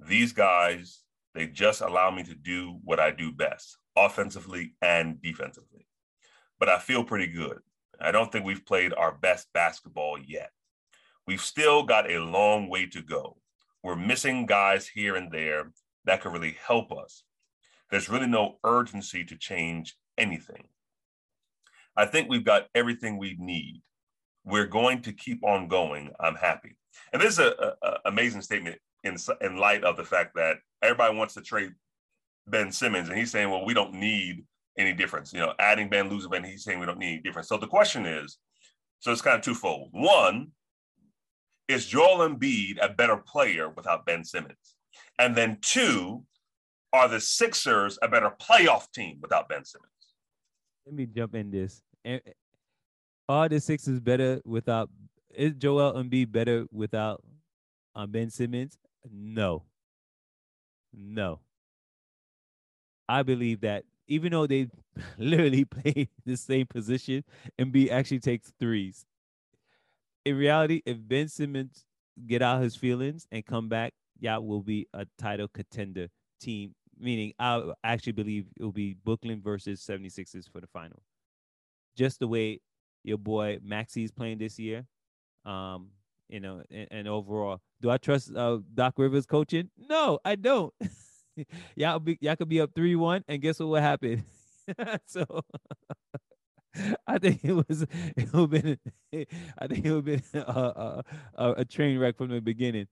These 0.00 0.32
guys, 0.32 1.00
they 1.34 1.46
just 1.46 1.80
allow 1.80 2.10
me 2.10 2.22
to 2.24 2.34
do 2.34 2.78
what 2.84 3.00
I 3.00 3.10
do 3.10 3.32
best, 3.32 3.78
offensively 3.96 4.74
and 4.82 5.20
defensively. 5.22 5.86
But 6.58 6.68
I 6.68 6.78
feel 6.78 7.04
pretty 7.04 7.28
good. 7.28 7.58
I 8.00 8.10
don't 8.10 8.30
think 8.30 8.44
we've 8.44 8.66
played 8.66 8.92
our 8.94 9.12
best 9.12 9.48
basketball 9.52 10.18
yet. 10.18 10.50
We've 11.26 11.40
still 11.40 11.84
got 11.84 12.10
a 12.10 12.18
long 12.18 12.68
way 12.68 12.86
to 12.86 13.02
go. 13.02 13.38
We're 13.82 13.96
missing 13.96 14.46
guys 14.46 14.88
here 14.88 15.16
and 15.16 15.30
there 15.30 15.72
that 16.04 16.20
could 16.20 16.32
really 16.32 16.56
help 16.66 16.92
us 16.92 17.24
there's 17.94 18.08
really 18.08 18.26
no 18.26 18.58
urgency 18.64 19.24
to 19.24 19.36
change 19.36 19.96
anything. 20.18 20.64
I 21.96 22.06
think 22.06 22.28
we've 22.28 22.44
got 22.44 22.66
everything 22.74 23.18
we 23.18 23.36
need. 23.38 23.82
We're 24.44 24.66
going 24.66 25.02
to 25.02 25.12
keep 25.12 25.44
on 25.44 25.68
going. 25.68 26.10
I'm 26.20 26.34
happy. 26.34 26.76
And 27.12 27.22
this 27.22 27.38
is 27.38 27.38
an 27.38 27.72
amazing 28.04 28.42
statement 28.42 28.76
in, 29.04 29.16
in 29.40 29.56
light 29.56 29.84
of 29.84 29.96
the 29.96 30.04
fact 30.04 30.34
that 30.34 30.58
everybody 30.82 31.16
wants 31.16 31.34
to 31.34 31.40
trade 31.40 31.72
Ben 32.46 32.70
Simmons, 32.70 33.08
and 33.08 33.16
he's 33.16 33.30
saying, 33.30 33.50
well, 33.50 33.64
we 33.64 33.74
don't 33.74 33.94
need 33.94 34.44
any 34.76 34.92
difference. 34.92 35.32
You 35.32 35.40
know, 35.40 35.54
adding 35.58 35.88
Ben, 35.88 36.10
losing 36.10 36.30
Ben, 36.30 36.44
he's 36.44 36.64
saying 36.64 36.78
we 36.78 36.86
don't 36.86 36.98
need 36.98 37.12
any 37.14 37.22
difference. 37.22 37.48
So 37.48 37.56
the 37.56 37.66
question 37.66 38.04
is, 38.06 38.38
so 38.98 39.12
it's 39.12 39.22
kind 39.22 39.36
of 39.36 39.42
twofold. 39.42 39.88
One, 39.92 40.48
is 41.68 41.86
Joel 41.86 42.28
Embiid 42.28 42.76
a 42.82 42.92
better 42.92 43.16
player 43.16 43.70
without 43.70 44.04
Ben 44.04 44.24
Simmons? 44.24 44.76
And 45.18 45.34
then 45.34 45.58
two, 45.62 46.24
are 46.92 47.08
the 47.08 47.20
Sixers 47.20 47.98
a 48.02 48.08
better 48.08 48.30
playoff 48.40 48.90
team 48.92 49.18
without 49.22 49.48
Ben 49.48 49.64
Simmons? 49.64 49.90
Let 50.86 50.94
me 50.94 51.06
jump 51.06 51.34
in 51.34 51.50
this. 51.50 51.82
Are 53.28 53.48
the 53.48 53.60
Sixers 53.60 54.00
better 54.00 54.40
without? 54.44 54.90
Is 55.34 55.54
Joel 55.54 55.94
Embiid 55.94 56.30
better 56.30 56.66
without 56.70 57.22
um, 57.94 58.10
Ben 58.10 58.30
Simmons? 58.30 58.78
No. 59.10 59.64
No. 60.92 61.40
I 63.08 63.22
believe 63.22 63.62
that 63.62 63.84
even 64.06 64.32
though 64.32 64.46
they 64.46 64.68
literally 65.18 65.64
play 65.64 66.08
the 66.24 66.36
same 66.36 66.66
position, 66.66 67.24
Embiid 67.58 67.90
actually 67.90 68.20
takes 68.20 68.52
threes. 68.60 69.06
In 70.24 70.36
reality, 70.36 70.82
if 70.86 70.98
Ben 71.00 71.28
Simmons 71.28 71.84
get 72.26 72.42
out 72.42 72.62
his 72.62 72.76
feelings 72.76 73.26
and 73.32 73.44
come 73.44 73.68
back 73.68 73.92
y'all 74.20 74.40
will 74.40 74.62
be 74.62 74.86
a 74.94 75.06
title 75.18 75.48
contender 75.48 76.08
team. 76.40 76.74
Meaning, 76.98 77.34
I 77.38 77.72
actually 77.82 78.12
believe 78.12 78.46
it 78.56 78.62
will 78.62 78.72
be 78.72 78.94
Brooklyn 79.04 79.40
versus 79.42 79.80
76ers 79.80 80.50
for 80.50 80.60
the 80.60 80.66
final. 80.66 81.02
Just 81.96 82.20
the 82.20 82.28
way 82.28 82.60
your 83.02 83.18
boy 83.18 83.58
Maxey's 83.62 84.10
playing 84.10 84.38
this 84.38 84.58
year. 84.58 84.86
Um, 85.44 85.88
you 86.28 86.40
know, 86.40 86.62
and, 86.70 86.88
and 86.90 87.08
overall, 87.08 87.60
do 87.80 87.90
I 87.90 87.98
trust 87.98 88.34
uh, 88.34 88.58
Doc 88.72 88.94
Rivers 88.96 89.26
coaching? 89.26 89.70
No, 89.76 90.18
I 90.24 90.36
don't. 90.36 90.72
y'all 91.76 91.98
be 91.98 92.18
y'all 92.20 92.36
could 92.36 92.48
be 92.48 92.60
up 92.60 92.70
three 92.74 92.96
one, 92.96 93.24
and 93.28 93.42
guess 93.42 93.60
what 93.60 93.68
would 93.68 93.82
happen? 93.82 94.24
so 95.06 95.26
I 97.06 97.18
think 97.18 97.40
it 97.44 97.52
was 97.52 97.86
it 98.16 98.32
would 98.32 98.50
been 98.50 98.78
I 99.12 99.66
think 99.66 99.84
it 99.84 99.92
would 99.92 100.04
been 100.04 100.22
a, 100.34 101.02
a, 101.36 101.52
a, 101.58 101.64
train 101.64 101.98
wreck 101.98 102.16
from 102.16 102.28
the 102.28 102.40
beginning. 102.40 102.88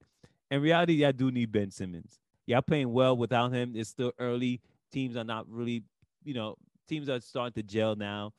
In 0.50 0.60
reality, 0.60 0.94
y'all 0.94 1.12
do 1.12 1.30
need 1.30 1.50
Ben 1.50 1.70
Simmons. 1.70 2.18
Y'all 2.46 2.62
playing 2.62 2.92
well 2.92 3.16
without 3.16 3.52
him. 3.52 3.72
It's 3.76 3.90
still 3.90 4.12
early. 4.18 4.60
Teams 4.92 5.16
are 5.16 5.24
not 5.24 5.48
really, 5.48 5.84
you 6.24 6.34
know, 6.34 6.56
teams 6.88 7.08
are 7.08 7.20
starting 7.20 7.54
to 7.54 7.62
gel 7.62 7.94
now. 7.96 8.32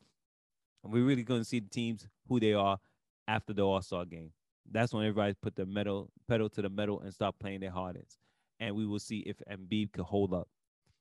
We're 0.83 1.05
really 1.05 1.23
going 1.23 1.41
to 1.41 1.45
see 1.45 1.59
the 1.59 1.69
teams 1.69 2.07
who 2.27 2.39
they 2.39 2.53
are 2.53 2.77
after 3.27 3.53
the 3.53 3.61
All 3.63 3.81
Star 3.81 4.05
game. 4.05 4.31
That's 4.69 4.93
when 4.93 5.05
everybody 5.05 5.33
put 5.41 5.55
the 5.55 5.65
metal 5.65 6.09
pedal 6.27 6.49
to 6.49 6.61
the 6.61 6.69
metal 6.69 7.01
and 7.01 7.13
start 7.13 7.35
playing 7.39 7.61
their 7.61 7.71
hardest. 7.71 8.17
And 8.59 8.75
we 8.75 8.85
will 8.85 8.99
see 8.99 9.19
if 9.19 9.37
Embiid 9.51 9.93
could 9.93 10.05
hold 10.05 10.33
up. 10.33 10.47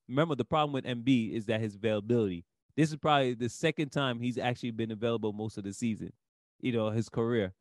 Remember, 0.08 0.34
the 0.34 0.44
problem 0.44 0.72
with 0.72 0.84
Embiid 0.84 1.32
is 1.32 1.46
that 1.46 1.60
his 1.60 1.74
availability. 1.74 2.44
This 2.76 2.90
is 2.90 2.96
probably 2.96 3.34
the 3.34 3.48
second 3.48 3.90
time 3.90 4.20
he's 4.20 4.38
actually 4.38 4.70
been 4.70 4.90
available 4.90 5.32
most 5.32 5.58
of 5.58 5.64
the 5.64 5.72
season, 5.72 6.12
you 6.60 6.72
know, 6.72 6.90
his 6.90 7.08
career. 7.08 7.52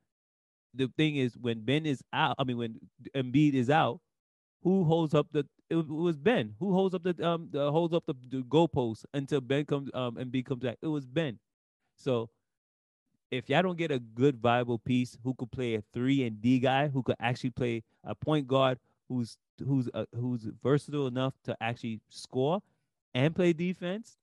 The 0.74 0.90
thing 0.98 1.18
is, 1.18 1.38
when 1.38 1.66
Ben 1.66 1.86
is 1.86 2.02
out, 2.14 2.36
I 2.40 2.46
mean, 2.46 2.58
when 2.58 2.80
Embiid 3.16 3.54
is 3.54 3.70
out, 3.70 4.00
who 4.64 4.84
holds 4.84 5.14
up 5.14 5.28
the? 5.32 5.46
It 5.70 5.76
was 5.76 6.18
Ben. 6.18 6.54
Who 6.60 6.74
holds 6.74 6.94
up 6.94 7.04
the 7.04 7.16
um 7.26 7.50
the, 7.52 7.72
holds 7.72 7.94
up 7.94 8.06
the, 8.06 8.16
the 8.30 8.44
goalpost 8.44 9.06
until 9.14 9.42
Ben 9.42 9.66
comes 9.66 9.90
um 9.94 10.16
Embiid 10.16 10.46
comes 10.46 10.64
back? 10.64 10.78
It 10.82 10.88
was 10.88 11.06
Ben. 11.06 11.40
So 11.98 12.30
if 13.32 13.50
y'all 13.50 13.62
don't 13.62 13.78
get 13.78 13.92
a 13.92 14.00
good 14.00 14.38
viable 14.38 14.78
piece 14.78 15.18
who 15.24 15.34
could 15.34 15.52
play 15.52 15.76
a 15.76 15.84
three 15.94 16.26
and 16.26 16.42
D 16.42 16.60
guy 16.60 16.90
who 16.90 17.02
could 17.02 17.16
actually 17.20 17.52
play 17.52 17.84
a 18.04 18.14
point 18.14 18.48
guard 18.48 18.78
who's 19.08 19.38
who's 19.66 19.90
uh, 19.94 20.06
who's 20.16 20.48
versatile 20.62 21.08
enough 21.08 21.34
to 21.46 21.56
actually 21.62 22.02
score 22.10 22.62
and 23.14 23.36
play 23.36 23.54
defense 23.54 24.18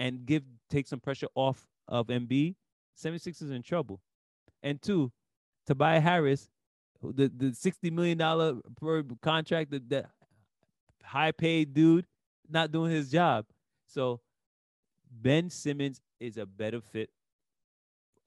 and 0.00 0.26
give 0.26 0.42
take 0.70 0.86
some 0.86 1.00
pressure 1.00 1.28
off 1.34 1.66
of 1.88 2.08
Embiid, 2.08 2.54
76 2.94 3.42
is 3.42 3.50
in 3.50 3.62
trouble. 3.62 4.00
And 4.62 4.80
two, 4.80 5.12
Tobias 5.66 6.02
Harris, 6.02 6.48
the 7.12 7.28
the 7.28 7.54
60 7.54 7.90
million 7.90 8.18
dollar 8.18 8.56
per 8.80 9.02
contract, 9.22 9.70
that, 9.72 9.88
that 9.90 10.10
high 11.02 11.32
paid 11.32 11.74
dude, 11.74 12.06
not 12.48 12.72
doing 12.72 12.90
his 12.90 13.10
job. 13.10 13.46
So 13.86 14.20
Ben 15.10 15.50
Simmons 15.50 16.00
is 16.20 16.36
a 16.36 16.46
better 16.46 16.80
fit 16.80 17.10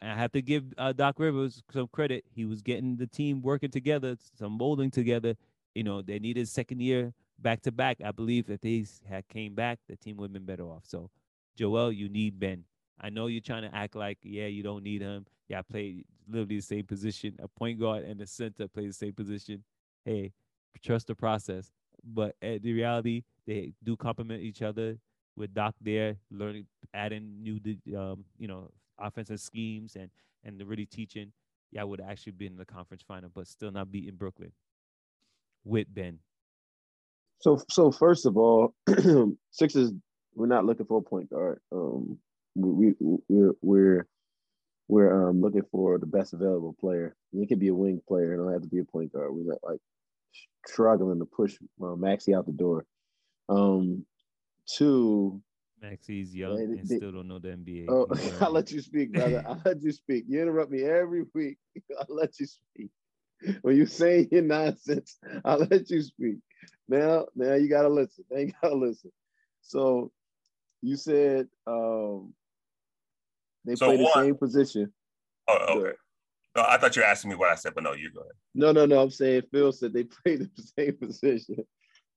I 0.01 0.13
have 0.13 0.31
to 0.33 0.41
give 0.41 0.63
uh, 0.77 0.93
Doc 0.93 1.19
Rivers 1.19 1.63
some 1.71 1.87
credit. 1.87 2.23
He 2.33 2.45
was 2.45 2.61
getting 2.61 2.97
the 2.97 3.07
team 3.07 3.41
working 3.41 3.71
together, 3.71 4.15
some 4.37 4.53
molding 4.53 4.91
together. 4.91 5.35
You 5.73 5.83
know, 5.83 6.01
they 6.01 6.19
needed 6.19 6.47
second 6.47 6.81
year 6.81 7.13
back 7.39 7.61
to 7.63 7.71
back. 7.71 7.97
I 8.03 8.11
believe 8.11 8.49
if 8.49 8.61
they 8.61 8.85
had 9.09 9.27
came 9.27 9.55
back, 9.55 9.79
the 9.87 9.95
team 9.95 10.17
would 10.17 10.25
have 10.25 10.33
been 10.33 10.45
better 10.45 10.63
off. 10.63 10.83
So, 10.85 11.09
Joel, 11.55 11.91
you 11.91 12.09
need 12.09 12.39
Ben. 12.39 12.63
I 12.99 13.09
know 13.09 13.27
you're 13.27 13.41
trying 13.41 13.69
to 13.69 13.75
act 13.75 13.95
like, 13.95 14.19
yeah, 14.23 14.47
you 14.47 14.63
don't 14.63 14.83
need 14.83 15.01
him. 15.01 15.25
Yeah, 15.49 15.59
I 15.59 15.61
play 15.63 16.03
literally 16.27 16.57
the 16.57 16.61
same 16.61 16.85
position. 16.85 17.35
A 17.39 17.47
point 17.47 17.79
guard 17.79 18.05
and 18.05 18.21
a 18.21 18.27
center 18.27 18.67
play 18.67 18.87
the 18.87 18.93
same 18.93 19.13
position. 19.13 19.63
Hey, 20.05 20.33
trust 20.83 21.07
the 21.07 21.15
process. 21.15 21.71
But 22.03 22.35
at 22.41 22.61
the 22.61 22.73
reality, 22.73 23.23
they 23.45 23.73
do 23.83 23.95
complement 23.95 24.41
each 24.41 24.61
other. 24.61 24.97
With 25.35 25.53
Doc 25.53 25.75
there, 25.79 26.15
learning, 26.31 26.65
adding 26.95 27.43
new, 27.43 27.59
um, 27.95 28.25
you 28.39 28.47
know, 28.47 28.71
offensive 28.97 29.39
schemes 29.39 29.95
and 29.95 30.09
and 30.43 30.59
really 30.67 30.87
teaching, 30.87 31.31
yeah, 31.71 31.81
I 31.81 31.83
would 31.83 32.01
actually 32.01 32.31
be 32.31 32.47
in 32.47 32.55
the 32.55 32.65
conference 32.65 33.03
final, 33.07 33.29
but 33.33 33.47
still 33.47 33.71
not 33.71 33.91
beating 33.91 34.15
Brooklyn 34.15 34.51
with 35.63 35.93
Ben. 35.93 36.17
So 37.39 37.61
so 37.69 37.91
first 37.91 38.25
of 38.25 38.35
all, 38.35 38.73
Sixers 39.51 39.91
we're 40.37 40.47
not 40.47 40.65
looking 40.65 40.85
for 40.85 40.99
a 40.99 41.01
point 41.01 41.29
guard. 41.29 41.59
Um, 41.71 42.17
we, 42.55 42.93
we 42.99 43.17
we're 43.27 43.53
we're 43.61 44.07
we're 44.87 45.29
um, 45.29 45.41
looking 45.41 45.65
for 45.71 45.97
the 45.97 46.05
best 46.05 46.33
available 46.33 46.75
player. 46.79 47.15
It 47.33 47.49
could 47.49 47.59
be 47.59 47.67
a 47.67 47.75
wing 47.75 48.01
player. 48.07 48.33
It 48.33 48.37
don't 48.37 48.53
have 48.53 48.61
to 48.61 48.67
be 48.67 48.79
a 48.79 48.85
point 48.85 49.11
guard. 49.11 49.33
We're 49.33 49.51
not 49.51 49.59
like 49.63 49.79
struggling 50.65 51.19
to 51.19 51.25
push 51.25 51.57
uh, 51.81 51.95
Maxey 51.95 52.33
out 52.33 52.45
the 52.45 52.51
door. 52.51 52.85
Um, 53.49 54.05
two, 54.65 55.41
Maxey's 55.81 56.35
young 56.35 56.59
and 56.59 56.87
they, 56.87 56.97
still 56.97 57.11
don't 57.11 57.27
know 57.27 57.39
the 57.39 57.49
NBA. 57.49 57.85
Oh, 57.89 58.07
I'll 58.41 58.51
let 58.51 58.71
you 58.71 58.81
speak, 58.81 59.11
brother. 59.13 59.43
I'll 59.47 59.61
let 59.65 59.81
you 59.81 59.91
speak. 59.91 60.25
You 60.27 60.41
interrupt 60.41 60.71
me 60.71 60.83
every 60.83 61.23
week. 61.33 61.57
I'll 61.99 62.15
let 62.15 62.39
you 62.39 62.47
speak. 62.47 62.89
When 63.61 63.75
you 63.75 63.85
say 63.85 64.27
your 64.31 64.41
nonsense, 64.41 65.17
I'll 65.45 65.59
let 65.59 65.89
you 65.89 66.01
speak. 66.01 66.37
Now, 66.89 67.27
now 67.35 67.53
you 67.53 67.69
gotta 67.69 67.89
listen. 67.89 68.25
Now 68.31 68.39
you 68.39 68.51
gotta 68.61 68.75
listen. 68.75 69.11
So 69.61 70.11
you 70.81 70.95
said 70.95 71.47
um 71.67 72.33
they 73.67 73.75
so 73.75 73.87
play 73.87 73.97
the 73.97 74.11
same 74.13 74.35
position. 74.35 74.93
Oh, 75.47 75.77
okay. 75.77 75.89
Oh. 75.89 75.91
No, 76.55 76.65
I 76.67 76.77
thought 76.77 76.95
you 76.95 77.03
were 77.03 77.07
asking 77.07 77.29
me 77.29 77.35
what 77.35 77.51
I 77.51 77.55
said, 77.55 77.75
but 77.75 77.83
no, 77.83 77.93
you 77.93 78.11
go 78.11 78.21
ahead. 78.21 78.31
No, 78.55 78.71
no, 78.71 78.87
no. 78.87 78.99
I'm 78.99 79.11
saying 79.11 79.43
Phil 79.51 79.71
said 79.71 79.93
they 79.93 80.03
play 80.23 80.37
the 80.37 80.49
same 80.77 80.97
position 80.97 81.65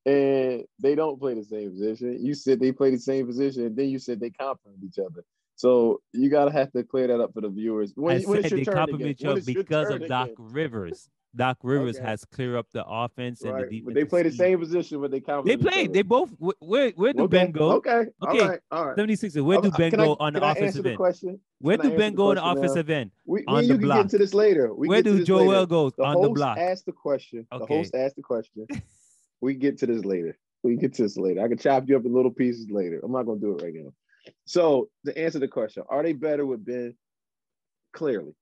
and 0.07 0.65
they 0.79 0.95
don't 0.95 1.21
play 1.21 1.35
the 1.35 1.45
same 1.45 1.71
position. 1.71 2.25
You 2.25 2.35
said 2.35 2.61
they 2.61 2.73
play 2.73 2.91
the 2.91 2.99
same 2.99 3.27
position, 3.27 3.67
and 3.67 3.77
then 3.77 3.89
you 3.89 3.99
said 3.99 4.21
they 4.21 4.31
complement 4.31 4.83
each 4.85 4.99
other. 4.99 5.25
So 5.57 6.01
you 6.13 6.31
gotta 6.31 6.53
have 6.53 6.73
to 6.73 6.83
clear 6.83 7.09
that 7.09 7.21
up 7.21 7.35
for 7.35 7.43
the 7.43 7.51
viewers. 7.51 7.93
When, 7.95 8.17
I 8.17 8.21
when 8.25 8.43
said 8.43 8.53
they 8.53 8.65
complement 8.65 9.11
each 9.11 9.25
other 9.25 9.43
because 9.43 9.91
of 9.91 10.07
Doc 10.09 10.29
again? 10.29 10.37
Rivers. 10.39 11.09
Doc 11.35 11.59
Rivers 11.63 11.97
okay. 11.97 12.07
has 12.07 12.25
clear 12.25 12.57
up 12.57 12.67
the 12.73 12.85
offense 12.85 13.43
right. 13.45 13.51
and 13.51 13.63
the 13.63 13.67
defense. 13.67 13.85
But 13.87 13.95
they 13.95 14.05
play 14.05 14.23
the 14.25 14.33
same 14.33 14.59
position, 14.59 15.01
but 15.01 15.11
they 15.11 15.21
complement. 15.21 15.63
They 15.63 15.71
play. 15.71 15.87
They 15.87 16.03
both. 16.03 16.31
Where 16.39 16.91
where 16.91 17.13
do 17.13 17.25
okay. 17.25 17.31
Ben 17.31 17.53
go? 17.53 17.73
Okay. 17.73 18.07
Okay. 18.23 18.41
All 18.41 18.49
right. 18.49 18.61
All 18.71 18.87
right. 18.89 18.97
76. 18.97 19.37
Where 19.37 19.61
do 19.61 19.71
Ben 19.71 19.93
go 19.93 20.17
on 20.19 20.33
the 20.33 20.45
offensive 20.45 20.87
end? 20.87 20.97
Question? 20.97 21.41
Where 21.61 21.77
do 21.77 21.97
Ben 21.97 22.15
go 22.15 22.31
on 22.31 22.37
the 22.37 22.45
offensive 22.45 22.91
end? 22.91 23.13
We, 23.25 23.45
on 23.47 23.67
the 23.67 23.79
block. 23.79 23.81
We 23.81 23.89
get 23.89 24.01
into 24.01 24.19
this 24.19 24.35
later. 24.35 24.75
We 24.75 24.89
where 24.89 25.03
do 25.03 25.23
Joel 25.25 25.67
go 25.67 25.91
the 25.91 26.03
on 26.03 26.21
the 26.21 26.31
block? 26.31 26.59
Ask 26.59 26.85
the 26.85 26.93
question. 26.93 27.47
Okay. 27.53 27.65
The 27.65 27.75
host 27.75 27.95
asked 27.95 28.17
the 28.17 28.23
question. 28.23 28.67
we 29.41 29.55
get 29.55 29.79
to 29.79 29.87
this 29.87 30.05
later. 30.05 30.37
We 30.63 30.77
get 30.77 30.95
to 30.95 31.03
this 31.03 31.17
later. 31.17 31.43
I 31.43 31.49
can 31.49 31.59
chop 31.59 31.89
you 31.89 31.97
up 31.97 32.05
in 32.05 32.13
little 32.13 32.33
pieces 32.33 32.67
later. 32.71 33.01
I'm 33.05 33.13
not 33.13 33.25
gonna 33.25 33.41
do 33.41 33.57
it 33.57 33.63
right 33.63 33.75
now. 33.75 33.93
So 34.47 34.89
to 35.07 35.17
answer 35.17 35.39
the 35.39 35.49
question, 35.49 35.85
are 35.89 36.03
they 36.03 36.13
better 36.13 36.45
with 36.45 36.65
Ben? 36.65 36.95
Clearly. 37.93 38.35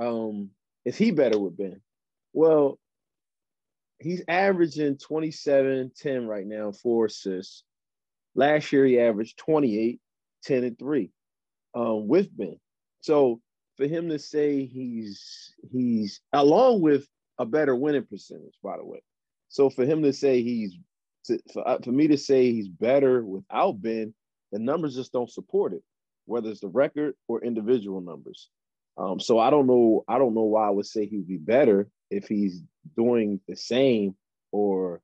Um, 0.00 0.50
is 0.84 0.96
he 0.96 1.10
better 1.10 1.38
with 1.38 1.56
Ben? 1.56 1.80
Well, 2.32 2.78
he's 3.98 4.22
averaging 4.26 4.98
27, 4.98 5.92
10 5.96 6.26
right 6.26 6.46
now, 6.46 6.72
four 6.72 7.06
assists. 7.06 7.62
Last 8.34 8.72
year 8.72 8.84
he 8.86 8.98
averaged 8.98 9.38
28, 9.38 10.00
10, 10.44 10.64
and 10.64 10.78
3 10.78 11.10
um, 11.74 12.08
with 12.08 12.36
Ben. 12.36 12.58
So 13.00 13.40
for 13.76 13.86
him 13.86 14.08
to 14.08 14.18
say 14.18 14.66
he's 14.66 15.54
he's 15.70 16.20
along 16.32 16.82
with 16.82 17.06
a 17.38 17.46
better 17.46 17.74
winning 17.74 18.06
percentage, 18.06 18.54
by 18.62 18.76
the 18.76 18.84
way. 18.84 19.02
So 19.48 19.70
for 19.70 19.84
him 19.84 20.02
to 20.02 20.12
say 20.12 20.42
he's 20.42 20.76
to, 21.26 21.38
for, 21.52 21.66
uh, 21.66 21.78
for 21.82 21.92
me 21.92 22.08
to 22.08 22.18
say 22.18 22.52
he's 22.52 22.68
better 22.68 23.24
without 23.24 23.80
Ben, 23.80 24.14
the 24.50 24.58
numbers 24.58 24.94
just 24.94 25.12
don't 25.12 25.30
support 25.30 25.72
it, 25.72 25.82
whether 26.26 26.50
it's 26.50 26.60
the 26.60 26.68
record 26.68 27.14
or 27.28 27.42
individual 27.42 28.00
numbers. 28.00 28.48
Um, 28.96 29.20
so 29.20 29.38
I 29.38 29.50
don't 29.50 29.66
know. 29.66 30.04
I 30.08 30.18
don't 30.18 30.34
know 30.34 30.42
why 30.42 30.66
I 30.66 30.70
would 30.70 30.86
say 30.86 31.06
he 31.06 31.18
would 31.18 31.28
be 31.28 31.38
better 31.38 31.88
if 32.10 32.28
he's 32.28 32.62
doing 32.96 33.40
the 33.48 33.56
same 33.56 34.14
or 34.50 35.00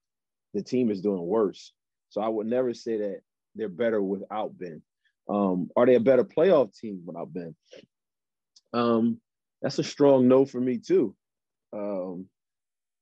the 0.54 0.62
team 0.62 0.90
is 0.90 1.00
doing 1.00 1.22
worse. 1.22 1.72
So 2.10 2.20
I 2.20 2.28
would 2.28 2.46
never 2.46 2.74
say 2.74 2.98
that 2.98 3.20
they're 3.54 3.68
better 3.68 4.02
without 4.02 4.58
Ben. 4.58 4.82
Um, 5.28 5.70
are 5.76 5.86
they 5.86 5.94
a 5.94 6.00
better 6.00 6.24
playoff 6.24 6.76
team 6.78 7.02
without 7.04 7.32
Ben? 7.32 7.54
Um, 8.72 9.20
that's 9.62 9.78
a 9.78 9.84
strong 9.84 10.28
no 10.28 10.44
for 10.44 10.60
me 10.60 10.78
too. 10.78 11.14
Um, 11.72 12.26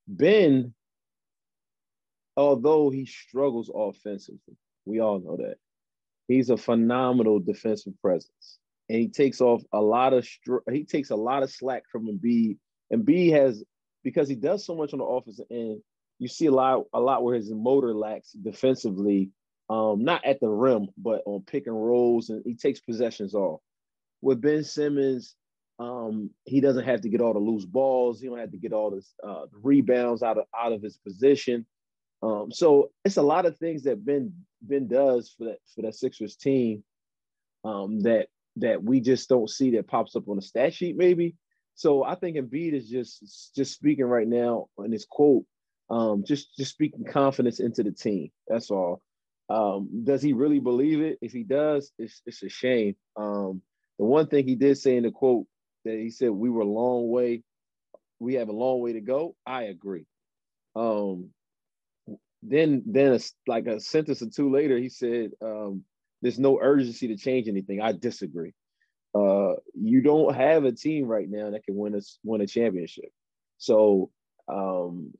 ben 0.08 0.74
although 2.36 2.90
he 2.90 3.06
struggles 3.06 3.70
offensively, 3.74 4.56
we 4.84 5.00
all 5.00 5.20
know 5.20 5.36
that. 5.36 5.56
He's 6.28 6.50
a 6.50 6.56
phenomenal 6.56 7.38
defensive 7.38 7.94
presence. 8.02 8.58
And 8.88 8.98
he 8.98 9.08
takes 9.08 9.40
off 9.40 9.62
a 9.72 9.80
lot 9.80 10.12
of 10.12 10.24
str- 10.24 10.68
he 10.70 10.84
takes 10.84 11.10
a 11.10 11.16
lot 11.16 11.42
of 11.42 11.50
slack 11.50 11.84
from 11.90 12.06
Embiid. 12.06 12.58
And 12.90 13.04
B 13.04 13.28
has 13.30 13.64
because 14.04 14.28
he 14.28 14.36
does 14.36 14.64
so 14.64 14.76
much 14.76 14.92
on 14.92 15.00
the 15.00 15.04
offensive 15.04 15.46
end, 15.50 15.82
you 16.18 16.28
see 16.28 16.46
a 16.46 16.52
lot 16.52 16.84
a 16.92 17.00
lot 17.00 17.22
where 17.24 17.34
his 17.34 17.50
motor 17.52 17.94
lacks 17.94 18.32
defensively, 18.32 19.30
um, 19.68 20.04
not 20.04 20.24
at 20.24 20.40
the 20.40 20.48
rim, 20.48 20.88
but 20.96 21.22
on 21.26 21.42
pick 21.42 21.66
and 21.66 21.74
rolls, 21.74 22.30
and 22.30 22.42
he 22.44 22.54
takes 22.54 22.80
possessions 22.80 23.34
off. 23.34 23.60
With 24.22 24.40
Ben 24.40 24.64
Simmons, 24.64 25.34
Um, 25.78 26.30
he 26.44 26.60
doesn't 26.60 26.86
have 26.86 27.02
to 27.02 27.10
get 27.10 27.20
all 27.20 27.34
the 27.34 27.38
loose 27.50 27.66
balls. 27.66 28.20
He 28.20 28.28
don't 28.28 28.38
have 28.38 28.52
to 28.52 28.56
get 28.56 28.72
all 28.72 28.90
the 28.90 29.02
uh, 29.28 29.46
rebounds 29.62 30.22
out 30.22 30.38
of 30.38 30.46
out 30.56 30.72
of 30.72 30.82
his 30.82 30.96
position. 30.96 31.66
Um, 32.22 32.50
so 32.50 32.92
it's 33.04 33.18
a 33.18 33.22
lot 33.22 33.44
of 33.44 33.58
things 33.58 33.82
that 33.82 34.02
Ben 34.02 34.32
Ben 34.62 34.88
does 34.88 35.34
for 35.36 35.44
that 35.48 35.58
for 35.74 35.82
that 35.82 35.94
Sixers 35.94 36.36
team 36.36 36.82
um, 37.62 38.00
that 38.00 38.28
that 38.56 38.82
we 38.82 39.00
just 39.00 39.28
don't 39.28 39.50
see 39.50 39.72
that 39.72 39.86
pops 39.88 40.16
up 40.16 40.28
on 40.28 40.36
the 40.36 40.42
stat 40.42 40.74
sheet 40.74 40.96
maybe. 40.96 41.34
So 41.74 42.02
I 42.02 42.14
think 42.14 42.36
Embiid 42.36 42.72
is 42.72 42.88
just 42.88 43.54
just 43.54 43.74
speaking 43.74 44.06
right 44.06 44.26
now 44.26 44.68
in 44.78 44.92
his 44.92 45.06
quote, 45.08 45.44
um, 45.90 46.24
just 46.26 46.56
just 46.56 46.72
speaking 46.72 47.04
confidence 47.04 47.60
into 47.60 47.82
the 47.82 47.92
team. 47.92 48.30
That's 48.48 48.70
all. 48.70 49.02
Um, 49.48 50.02
does 50.04 50.22
he 50.22 50.32
really 50.32 50.58
believe 50.58 51.00
it? 51.02 51.18
If 51.20 51.32
he 51.32 51.44
does, 51.44 51.92
it's 51.98 52.22
it's 52.24 52.42
a 52.42 52.48
shame. 52.48 52.96
Um, 53.16 53.60
the 53.98 54.04
one 54.04 54.26
thing 54.26 54.46
he 54.46 54.54
did 54.56 54.78
say 54.78 54.96
in 54.96 55.04
the 55.04 55.10
quote 55.10 55.46
that 55.84 55.98
he 55.98 56.10
said 56.10 56.30
we 56.30 56.50
were 56.50 56.62
a 56.62 56.66
long 56.66 57.08
way, 57.10 57.42
we 58.18 58.34
have 58.34 58.48
a 58.48 58.52
long 58.52 58.80
way 58.80 58.94
to 58.94 59.00
go. 59.00 59.36
I 59.46 59.64
agree. 59.64 60.06
Um, 60.74 61.30
then 62.42 62.82
then 62.86 63.12
a, 63.14 63.20
like 63.46 63.66
a 63.66 63.80
sentence 63.80 64.22
or 64.22 64.30
two 64.30 64.50
later, 64.50 64.78
he 64.78 64.88
said, 64.88 65.32
um, 65.42 65.84
"There's 66.22 66.38
no 66.38 66.58
urgency 66.60 67.08
to 67.08 67.16
change 67.16 67.48
anything." 67.48 67.80
I 67.80 67.92
disagree. 67.92 68.52
Uh, 69.14 69.54
you 69.74 70.02
don't 70.02 70.34
have 70.34 70.64
a 70.64 70.72
team 70.72 71.06
right 71.06 71.28
now 71.28 71.50
that 71.50 71.64
can 71.64 71.76
win 71.76 71.94
a 71.94 72.00
win 72.24 72.40
a 72.40 72.46
championship. 72.46 73.10
So, 73.58 74.10
um, 74.48 75.14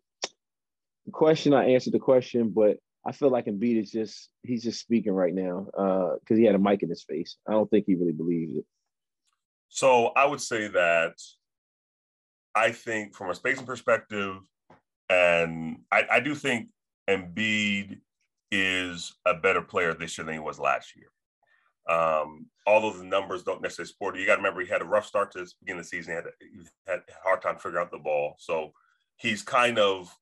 question 1.12 1.55
I 1.55 1.71
answered 1.71 1.95
the 1.95 1.99
question, 1.99 2.50
but 2.50 2.79
I 3.07 3.12
feel 3.12 3.31
like 3.31 3.47
Embiid 3.47 3.81
is 3.81 3.91
just 3.91 4.29
he's 4.43 4.65
just 4.65 4.81
speaking 4.81 5.12
right 5.12 5.35
now 5.35 5.67
because 5.67 6.19
uh, 6.33 6.35
he 6.35 6.45
had 6.45 6.57
a 6.57 6.59
mic 6.59 6.83
in 6.83 6.88
his 6.88 7.05
face. 7.05 7.37
I 7.49 7.53
don't 7.53 7.71
think 7.71 7.85
he 7.87 7.95
really 7.95 8.12
believes 8.12 8.57
it. 8.57 8.65
So 9.69 10.07
I 10.17 10.26
would 10.26 10.41
say 10.41 10.69
that 10.69 11.15
I 12.55 12.73
think 12.73 13.15
from 13.15 13.31
a 13.31 13.35
spacing 13.35 13.67
perspective, 13.67 14.38
and 15.09 15.81
I, 15.93 16.05
I 16.11 16.21
do 16.21 16.35
think 16.35 16.69
Embiid 17.09 18.00
is 18.50 19.15
a 19.26 19.35
better 19.35 19.62
player 19.62 19.95
this 19.95 20.17
year 20.17 20.25
than 20.25 20.35
he 20.35 20.41
was 20.41 20.59
last 20.59 20.95
year. 20.97 21.09
Um, 21.88 22.47
although 22.67 22.93
the 22.93 23.05
numbers 23.05 23.45
don't 23.45 23.62
necessarily 23.62 23.88
support 23.88 24.17
it, 24.17 24.21
you 24.21 24.26
got 24.26 24.37
to 24.37 24.43
remember 24.43 24.61
he 24.61 24.69
had 24.69 24.83
a 24.83 24.87
rough 24.87 25.07
start 25.07 25.33
to 25.33 25.38
the 25.38 25.53
beginning 25.61 25.81
of 25.81 25.85
the 25.87 25.88
season. 25.88 26.12
He 26.12 26.17
had, 26.17 26.25
he 26.41 26.69
had 26.87 26.99
a 27.09 27.23
hard 27.23 27.43
time 27.43 27.57
figuring 27.57 27.83
out 27.85 27.91
the 27.91 27.99
ball. 27.99 28.35
So 28.38 28.73
he's 29.17 29.43
kind 29.43 29.79
of 29.79 30.15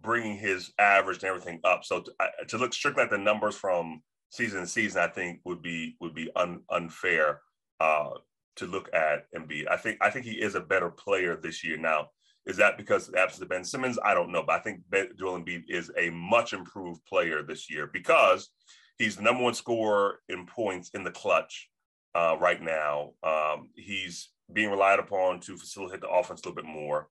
bringing 0.00 0.36
his 0.38 0.72
average 0.78 1.18
and 1.18 1.24
everything 1.24 1.60
up. 1.64 1.84
So 1.84 2.00
to, 2.00 2.12
to 2.48 2.58
look 2.58 2.72
strictly 2.72 3.02
at 3.02 3.10
the 3.10 3.18
numbers 3.18 3.56
from 3.56 4.02
season 4.30 4.60
to 4.60 4.66
season, 4.66 5.02
I 5.02 5.08
think 5.08 5.40
would 5.44 5.62
be 5.62 5.96
would 6.00 6.14
be 6.14 6.30
un, 6.34 6.60
unfair 6.70 7.40
uh, 7.80 8.10
to 8.56 8.66
look 8.66 8.88
at 8.94 9.26
Embiid. 9.36 9.70
I 9.70 9.76
think 9.76 9.98
I 10.00 10.10
think 10.10 10.24
he 10.24 10.40
is 10.40 10.54
a 10.54 10.60
better 10.60 10.90
player 10.90 11.36
this 11.36 11.62
year. 11.62 11.76
Now, 11.76 12.08
is 12.46 12.56
that 12.56 12.76
because 12.76 13.06
of 13.06 13.14
the 13.14 13.20
absence 13.20 13.42
of 13.42 13.48
Ben 13.48 13.64
Simmons? 13.64 13.98
I 14.04 14.14
don't 14.14 14.32
know, 14.32 14.42
but 14.46 14.56
I 14.56 14.58
think 14.58 14.80
ben, 14.90 15.10
Joel 15.18 15.40
Embiid 15.40 15.64
is 15.68 15.90
a 15.96 16.10
much 16.10 16.52
improved 16.52 17.04
player 17.06 17.42
this 17.42 17.70
year 17.70 17.88
because 17.92 18.50
he's 18.98 19.16
the 19.16 19.22
number 19.22 19.42
one 19.42 19.54
scorer 19.54 20.20
in 20.28 20.46
points 20.46 20.90
in 20.94 21.04
the 21.04 21.10
clutch 21.10 21.68
uh, 22.14 22.36
right 22.40 22.60
now. 22.60 23.12
Um, 23.22 23.70
he's 23.76 24.30
being 24.52 24.70
relied 24.70 24.98
upon 24.98 25.40
to 25.40 25.56
facilitate 25.56 26.00
the 26.00 26.08
offense 26.08 26.40
a 26.40 26.48
little 26.48 26.62
bit 26.62 26.70
more. 26.70 27.08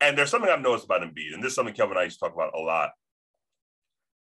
And 0.00 0.18
there's 0.18 0.30
something 0.30 0.50
I've 0.50 0.60
noticed 0.60 0.84
about 0.84 1.02
Embiid, 1.02 1.32
and 1.32 1.42
this 1.42 1.50
is 1.50 1.54
something 1.54 1.74
Kevin 1.74 1.92
and 1.92 2.00
I 2.00 2.04
used 2.04 2.18
to 2.18 2.26
talk 2.26 2.34
about 2.34 2.54
a 2.54 2.60
lot. 2.60 2.90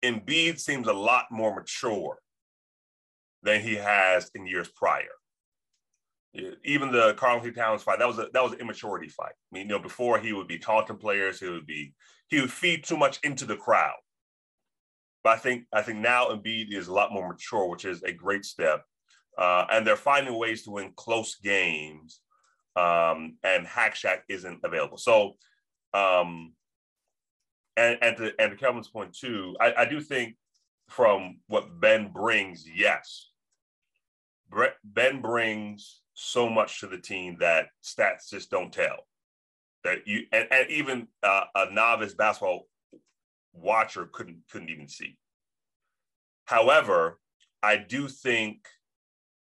Embiid 0.04 0.58
seems 0.58 0.88
a 0.88 0.92
lot 0.92 1.26
more 1.30 1.54
mature 1.54 2.18
than 3.42 3.62
he 3.62 3.76
has 3.76 4.30
in 4.34 4.46
years 4.46 4.68
prior 4.68 5.08
even 6.64 6.92
the 6.92 7.14
Karl-Anthony 7.14 7.52
Towns 7.52 7.82
fight, 7.82 7.98
that 7.98 8.08
was 8.08 8.18
a 8.18 8.28
that 8.32 8.42
was 8.42 8.52
an 8.52 8.60
immaturity 8.60 9.08
fight. 9.08 9.32
I 9.32 9.50
mean, 9.52 9.68
you 9.68 9.72
know, 9.76 9.82
before 9.82 10.18
he 10.18 10.32
would 10.32 10.48
be 10.48 10.58
taunting 10.58 10.96
players, 10.96 11.40
he 11.40 11.48
would 11.48 11.66
be 11.66 11.94
he 12.28 12.40
would 12.40 12.52
feed 12.52 12.84
too 12.84 12.96
much 12.96 13.18
into 13.24 13.44
the 13.44 13.56
crowd. 13.56 13.96
But 15.24 15.34
I 15.34 15.36
think 15.36 15.64
I 15.72 15.82
think 15.82 15.98
now 15.98 16.28
Embiid 16.28 16.72
is 16.72 16.88
a 16.88 16.92
lot 16.92 17.12
more 17.12 17.28
mature, 17.28 17.68
which 17.68 17.84
is 17.84 18.02
a 18.02 18.12
great 18.12 18.44
step. 18.44 18.84
Uh, 19.36 19.64
and 19.70 19.86
they're 19.86 19.96
finding 19.96 20.38
ways 20.38 20.64
to 20.64 20.70
win 20.70 20.92
close 20.96 21.36
games. 21.36 22.20
Um, 22.76 23.36
and 23.42 23.66
Hack 23.66 23.94
Shack 23.94 24.24
isn't 24.28 24.60
available. 24.64 24.98
So 24.98 25.36
um 25.92 26.52
and 27.76 27.98
and 28.02 28.16
to 28.16 28.32
and 28.38 28.52
to 28.52 28.56
Kevin's 28.56 28.88
point 28.88 29.16
too, 29.16 29.56
I, 29.60 29.74
I 29.78 29.84
do 29.84 30.00
think 30.00 30.36
from 30.88 31.40
what 31.46 31.80
Ben 31.80 32.12
brings, 32.12 32.66
yes. 32.68 33.30
Ben 34.84 35.20
brings 35.22 36.00
so 36.20 36.50
much 36.50 36.80
to 36.80 36.86
the 36.86 36.98
team 36.98 37.38
that 37.40 37.68
stats 37.82 38.28
just 38.30 38.50
don't 38.50 38.72
tell. 38.72 39.06
That 39.84 40.06
you 40.06 40.24
and, 40.32 40.46
and 40.50 40.70
even 40.70 41.08
uh, 41.22 41.44
a 41.54 41.72
novice 41.72 42.12
basketball 42.12 42.68
watcher 43.54 44.06
couldn't 44.12 44.42
couldn't 44.50 44.68
even 44.68 44.88
see. 44.88 45.16
However, 46.44 47.18
I 47.62 47.76
do 47.76 48.08
think, 48.08 48.66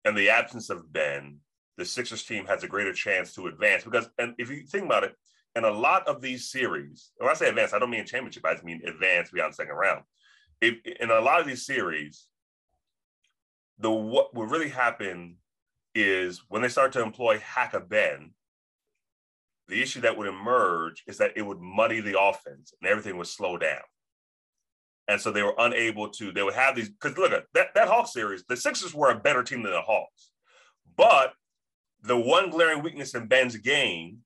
in 0.05 0.15
the 0.15 0.31
absence 0.31 0.71
of 0.71 0.93
Ben, 0.93 1.39
the 1.77 1.85
Sixers 1.85 2.25
team 2.25 2.47
has 2.47 2.65
a 2.65 2.69
greater 2.69 2.93
chance 2.93 3.35
to 3.35 3.47
advance 3.47 3.85
because, 3.85 4.09
and 4.19 4.35
if 4.39 4.51
you 4.51 4.67
think 4.67 4.87
about 4.87 5.05
it, 5.05 5.15
in 5.55 5.65
a 5.65 5.71
lot 5.71 6.09
of 6.09 6.21
these 6.21 6.51
series, 6.51 7.13
when 7.19 7.31
I 7.31 7.35
say 7.35 7.49
advance, 7.49 7.73
I 7.73 7.79
don't 7.79 7.91
mean 7.91 8.05
championship. 8.05 8.45
I 8.45 8.55
just 8.55 8.65
mean 8.65 8.83
advance 8.87 9.31
beyond 9.31 9.53
the 9.53 9.57
second 9.57 9.77
round. 9.77 10.03
If, 10.61 10.75
in 11.01 11.11
a 11.11 11.21
lot 11.21 11.41
of 11.41 11.47
these 11.47 11.65
series, 11.65 12.27
the 13.79 13.91
what 13.91 14.35
will 14.35 14.47
really 14.47 14.69
happen 14.69 15.37
is 15.95 16.43
when 16.49 16.63
they 16.63 16.69
start 16.69 16.93
to 16.93 17.03
employ 17.03 17.39
hack 17.39 17.75
a 17.75 17.81
Ben, 17.81 18.33
the 19.69 19.81
issue 19.81 20.01
that 20.03 20.17
would 20.17 20.29
emerge 20.29 21.03
is 21.07 21.19
that 21.19 21.33
it 21.37 21.43
would 21.43 21.61
muddy 21.61 22.01
the 22.01 22.21
offense 22.21 22.75
and 22.81 22.91
everything 22.91 23.17
would 23.17 23.27
slow 23.27 23.57
down. 23.57 23.81
And 25.09 25.21
so 25.21 25.31
they 25.31 25.43
were 25.43 25.55
unable 25.59 26.09
to, 26.11 26.33
they 26.33 26.43
would 26.43 26.55
have 26.55 26.77
these, 26.77 26.89
because 26.89 27.17
look 27.19 27.33
at 27.33 27.45
that, 27.55 27.69
that 27.75 27.89
Hawks 27.89 28.13
series, 28.13 28.45
the 28.49 28.57
Sixers 28.57 28.95
were 28.95 29.11
a 29.11 29.19
better 29.19 29.43
team 29.43 29.63
than 29.63 29.73
the 29.73 29.81
Hawks. 29.81 30.31
But 30.97 31.33
the 32.03 32.17
one 32.17 32.51
glaring 32.51 32.83
weakness 32.83 33.15
in 33.15 33.27
Ben's 33.27 33.57
game 33.57 34.19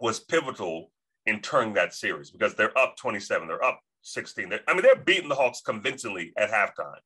was 0.00 0.20
pivotal 0.20 0.90
in 1.26 1.40
turning 1.40 1.74
that 1.74 1.94
series 1.94 2.30
because 2.30 2.54
they're 2.54 2.76
up 2.76 2.96
27, 2.96 3.48
they're 3.48 3.64
up 3.64 3.80
16. 4.02 4.48
They're, 4.48 4.60
I 4.66 4.72
mean, 4.72 4.82
they're 4.82 4.96
beating 4.96 5.28
the 5.28 5.34
Hawks 5.34 5.60
convincingly 5.60 6.32
at 6.36 6.50
halftime. 6.50 6.98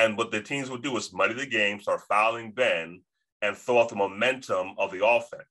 And 0.00 0.16
what 0.16 0.30
the 0.30 0.40
teams 0.40 0.70
would 0.70 0.82
do 0.82 0.96
is 0.96 1.12
muddy 1.12 1.34
the 1.34 1.44
game, 1.44 1.78
start 1.78 2.00
fouling 2.08 2.52
Ben, 2.52 3.02
and 3.42 3.54
throw 3.54 3.78
off 3.78 3.90
the 3.90 3.96
momentum 3.96 4.74
of 4.78 4.90
the 4.90 5.06
offense. 5.06 5.44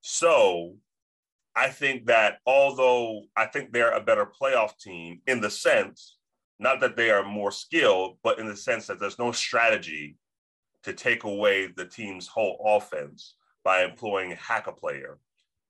So 0.00 0.76
I 1.54 1.68
think 1.68 2.06
that 2.06 2.38
although 2.46 3.24
I 3.36 3.44
think 3.44 3.70
they're 3.70 3.92
a 3.92 4.00
better 4.00 4.26
playoff 4.26 4.78
team 4.78 5.20
in 5.26 5.42
the 5.42 5.50
sense, 5.50 6.16
not 6.58 6.80
that 6.80 6.96
they 6.96 7.10
are 7.10 7.22
more 7.22 7.50
skilled, 7.50 8.16
but 8.22 8.38
in 8.38 8.46
the 8.46 8.56
sense 8.56 8.86
that 8.86 8.98
there's 8.98 9.18
no 9.18 9.30
strategy 9.30 10.16
to 10.84 10.94
take 10.94 11.24
away 11.24 11.66
the 11.66 11.84
team's 11.84 12.26
whole 12.26 12.58
offense 12.64 13.34
by 13.62 13.84
employing 13.84 14.30
hack 14.32 14.68
a 14.68 14.72
player. 14.72 15.18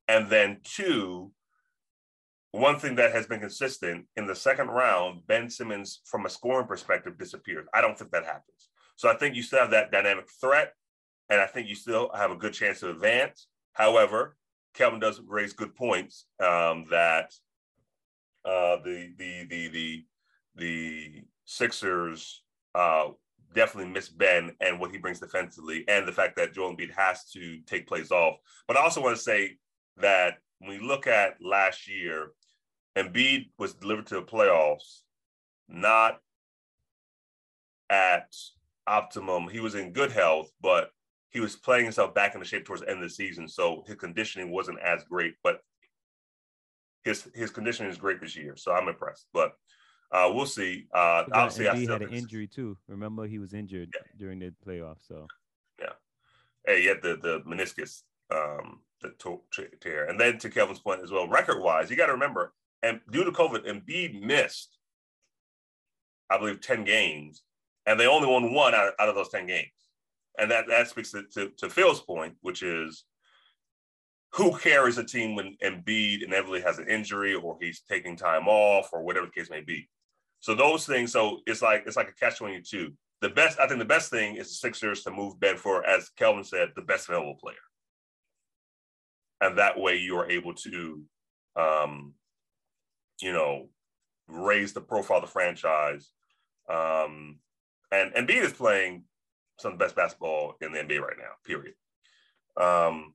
And 0.06 0.28
then 0.30 0.60
two, 0.62 1.32
one 2.54 2.78
thing 2.78 2.94
that 2.94 3.10
has 3.10 3.26
been 3.26 3.40
consistent 3.40 4.06
in 4.16 4.28
the 4.28 4.34
second 4.34 4.68
round, 4.68 5.26
Ben 5.26 5.50
Simmons, 5.50 6.00
from 6.04 6.24
a 6.24 6.30
scoring 6.30 6.68
perspective, 6.68 7.18
disappears. 7.18 7.66
I 7.74 7.80
don't 7.80 7.98
think 7.98 8.12
that 8.12 8.24
happens. 8.24 8.68
So 8.94 9.08
I 9.08 9.16
think 9.16 9.34
you 9.34 9.42
still 9.42 9.58
have 9.58 9.72
that 9.72 9.90
dynamic 9.90 10.26
threat, 10.40 10.72
and 11.28 11.40
I 11.40 11.46
think 11.46 11.68
you 11.68 11.74
still 11.74 12.12
have 12.14 12.30
a 12.30 12.36
good 12.36 12.52
chance 12.52 12.78
to 12.80 12.90
advance. 12.90 13.48
However, 13.72 14.36
Kevin 14.72 15.00
does 15.00 15.20
raise 15.26 15.52
good 15.52 15.74
points 15.74 16.26
um, 16.38 16.86
that 16.90 17.32
uh, 18.44 18.76
the 18.84 19.12
the 19.18 19.46
the 19.50 19.68
the 19.68 20.04
the 20.54 21.22
Sixers 21.46 22.44
uh, 22.76 23.08
definitely 23.52 23.90
miss 23.90 24.08
Ben 24.08 24.52
and 24.60 24.78
what 24.78 24.92
he 24.92 24.98
brings 24.98 25.18
defensively, 25.18 25.84
and 25.88 26.06
the 26.06 26.12
fact 26.12 26.36
that 26.36 26.54
Joel 26.54 26.76
Embiid 26.76 26.92
has 26.96 27.28
to 27.32 27.58
take 27.66 27.88
plays 27.88 28.12
off. 28.12 28.36
But 28.68 28.76
I 28.76 28.82
also 28.82 29.02
want 29.02 29.16
to 29.16 29.22
say 29.22 29.56
that 29.96 30.34
when 30.60 30.78
we 30.78 30.86
look 30.86 31.08
at 31.08 31.34
last 31.40 31.88
year, 31.88 32.30
Embiid 32.96 33.50
was 33.58 33.74
delivered 33.74 34.06
to 34.06 34.16
the 34.16 34.22
playoffs 34.22 35.00
not 35.68 36.20
at 37.90 38.34
optimum. 38.86 39.48
He 39.48 39.60
was 39.60 39.74
in 39.74 39.92
good 39.92 40.12
health, 40.12 40.50
but 40.60 40.90
he 41.30 41.40
was 41.40 41.56
playing 41.56 41.84
himself 41.84 42.14
back 42.14 42.34
into 42.34 42.46
shape 42.46 42.64
towards 42.64 42.82
the 42.82 42.88
end 42.88 43.02
of 43.02 43.08
the 43.08 43.14
season. 43.14 43.48
So 43.48 43.82
his 43.86 43.96
conditioning 43.96 44.50
wasn't 44.50 44.80
as 44.80 45.04
great, 45.04 45.34
but 45.42 45.60
his 47.02 47.28
his 47.34 47.50
conditioning 47.50 47.90
is 47.90 47.98
great 47.98 48.20
this 48.20 48.36
year. 48.36 48.56
So 48.56 48.72
I'm 48.72 48.88
impressed. 48.88 49.26
But 49.32 49.52
uh, 50.12 50.30
we'll 50.32 50.46
see. 50.46 50.86
Uh, 50.94 51.24
obviously, 51.32 51.68
he 51.80 51.86
had 51.86 52.02
an 52.02 52.12
injury 52.12 52.46
too. 52.46 52.78
Remember, 52.88 53.26
he 53.26 53.38
was 53.38 53.52
injured 53.52 53.90
yeah. 53.94 54.02
during 54.16 54.38
the 54.38 54.52
playoffs. 54.66 55.06
So 55.08 55.26
yeah, 55.80 55.92
hey, 56.66 56.82
he 56.82 56.86
had 56.86 57.02
the 57.02 57.16
the 57.16 57.40
meniscus 57.40 58.02
um, 58.30 58.80
the 59.02 59.12
tear, 59.80 60.06
and 60.06 60.18
then 60.18 60.38
to 60.38 60.50
Kevin's 60.50 60.78
point 60.78 61.02
as 61.02 61.10
well, 61.10 61.28
record 61.28 61.60
wise, 61.60 61.90
you 61.90 61.96
got 61.96 62.06
to 62.06 62.12
remember 62.12 62.52
and 62.84 63.00
due 63.10 63.24
to 63.24 63.32
COVID, 63.32 63.66
Embiid 63.66 64.22
missed, 64.22 64.78
I 66.30 66.38
believe, 66.38 66.60
10 66.60 66.84
games, 66.84 67.42
and 67.86 67.98
they 67.98 68.06
only 68.06 68.28
won 68.28 68.52
one 68.52 68.74
out 68.74 68.88
of, 68.88 68.94
out 68.98 69.08
of 69.08 69.14
those 69.14 69.30
10 69.30 69.46
games. 69.46 69.68
And 70.38 70.50
that, 70.50 70.66
that 70.68 70.88
speaks 70.88 71.12
to, 71.12 71.24
to, 71.34 71.50
to 71.58 71.70
Phil's 71.70 72.00
point, 72.00 72.34
which 72.42 72.62
is 72.62 73.04
who 74.34 74.56
carries 74.58 74.98
a 74.98 75.04
team 75.04 75.36
when 75.36 75.56
Embiid 75.62 76.22
inevitably 76.24 76.60
has 76.60 76.78
an 76.78 76.88
injury 76.88 77.34
or 77.34 77.56
he's 77.60 77.82
taking 77.88 78.16
time 78.16 78.48
off 78.48 78.90
or 78.92 79.02
whatever 79.02 79.26
the 79.26 79.32
case 79.32 79.48
may 79.48 79.60
be. 79.60 79.88
So 80.40 80.54
those 80.54 80.84
things, 80.84 81.12
so 81.12 81.38
it's 81.46 81.62
like 81.62 81.84
it's 81.86 81.96
like 81.96 82.08
a 82.08 82.12
catch 82.12 82.38
twenty 82.38 82.60
two. 82.60 82.92
The 83.22 83.30
best, 83.30 83.58
I 83.58 83.66
think, 83.66 83.78
the 83.78 83.86
best 83.86 84.10
thing 84.10 84.36
is 84.36 84.48
the 84.48 84.54
Sixers 84.54 85.02
to 85.04 85.10
move 85.10 85.40
Ben 85.40 85.56
for, 85.56 85.86
as 85.86 86.10
Kelvin 86.18 86.44
said, 86.44 86.72
the 86.76 86.82
best 86.82 87.08
available 87.08 87.38
player, 87.40 87.56
and 89.40 89.56
that 89.56 89.78
way 89.78 89.96
you 89.96 90.18
are 90.18 90.28
able 90.28 90.52
to, 90.52 91.02
um, 91.56 92.12
you 93.20 93.32
know, 93.32 93.68
raise 94.28 94.72
the 94.72 94.80
profile 94.80 95.18
of 95.18 95.24
the 95.24 95.30
franchise. 95.30 96.10
Um, 96.68 97.38
and 97.92 98.12
Embiid 98.14 98.42
is 98.42 98.52
playing 98.52 99.04
some 99.58 99.72
of 99.72 99.78
the 99.78 99.84
best 99.84 99.96
basketball 99.96 100.56
in 100.60 100.72
the 100.72 100.78
NBA 100.78 101.00
right 101.00 101.16
now. 101.18 101.32
Period. 101.44 101.74
Um, 102.56 103.14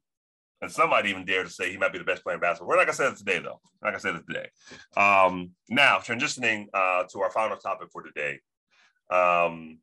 and 0.62 0.72
some 0.72 0.90
might 0.90 1.06
even 1.06 1.26
dare 1.26 1.44
to 1.44 1.50
say 1.50 1.72
he 1.72 1.78
might 1.78 1.94
be 1.94 2.00
the 2.00 2.06
best 2.06 2.24
player 2.24 2.36
in 2.36 2.42
basketball. 2.42 2.70
We're 2.70 2.78
not 2.78 2.86
gonna 2.86 2.94
say 2.94 3.06
that 3.06 3.18
today, 3.18 3.40
though. 3.40 3.62
Like 3.82 3.96
I 3.96 3.98
said 3.98 4.16
it 4.16 4.28
today. 4.28 4.50
Um, 4.98 5.52
now, 5.70 6.00
transitioning 6.00 6.68
uh, 6.74 7.04
to 7.12 7.22
our 7.22 7.32
final 7.32 7.58
topic 7.58 7.90
for 7.92 8.04
today. 8.04 8.40
Um, 9.10 9.80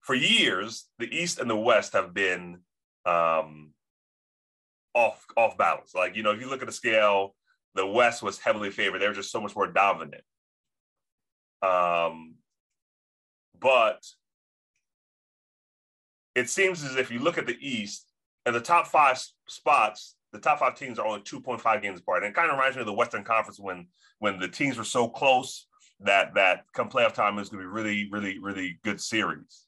for 0.00 0.14
years, 0.14 0.86
the 0.98 1.12
East 1.12 1.40
and 1.40 1.50
the 1.50 1.56
West 1.56 1.92
have 1.92 2.14
been 2.14 2.60
um, 3.04 3.72
off 4.94 5.26
off 5.36 5.58
balance. 5.58 5.94
Like 5.94 6.14
you 6.14 6.22
know, 6.22 6.30
if 6.30 6.40
you 6.40 6.48
look 6.48 6.62
at 6.62 6.66
the 6.66 6.72
scale, 6.72 7.34
the 7.76 7.86
West 7.86 8.22
was 8.22 8.38
heavily 8.38 8.70
favored. 8.70 9.00
They 9.00 9.06
were 9.06 9.14
just 9.14 9.30
so 9.30 9.40
much 9.40 9.54
more 9.54 9.66
dominant. 9.66 10.24
Um, 11.62 12.34
but 13.58 14.04
it 16.34 16.50
seems 16.50 16.82
as 16.84 16.96
if 16.96 17.10
you 17.10 17.18
look 17.18 17.38
at 17.38 17.46
the 17.46 17.56
East 17.60 18.10
and 18.44 18.54
the 18.54 18.60
top 18.60 18.86
five 18.86 19.22
spots, 19.48 20.16
the 20.32 20.38
top 20.38 20.58
five 20.58 20.76
teams 20.76 20.98
are 20.98 21.06
only 21.06 21.20
2.5 21.20 21.82
games 21.82 22.00
apart. 22.00 22.22
And 22.22 22.30
it 22.30 22.34
kind 22.34 22.50
of 22.50 22.56
reminds 22.56 22.76
me 22.76 22.80
of 22.80 22.86
the 22.86 22.92
Western 22.92 23.24
Conference 23.24 23.58
when 23.60 23.86
when 24.18 24.38
the 24.38 24.48
teams 24.48 24.78
were 24.78 24.84
so 24.84 25.08
close 25.08 25.66
that 26.00 26.34
that 26.34 26.64
come 26.74 26.88
playoff 26.88 27.14
time 27.14 27.38
is 27.38 27.48
going 27.48 27.62
to 27.62 27.68
be 27.68 27.72
really, 27.72 28.08
really, 28.10 28.38
really 28.38 28.78
good 28.84 29.00
series. 29.00 29.64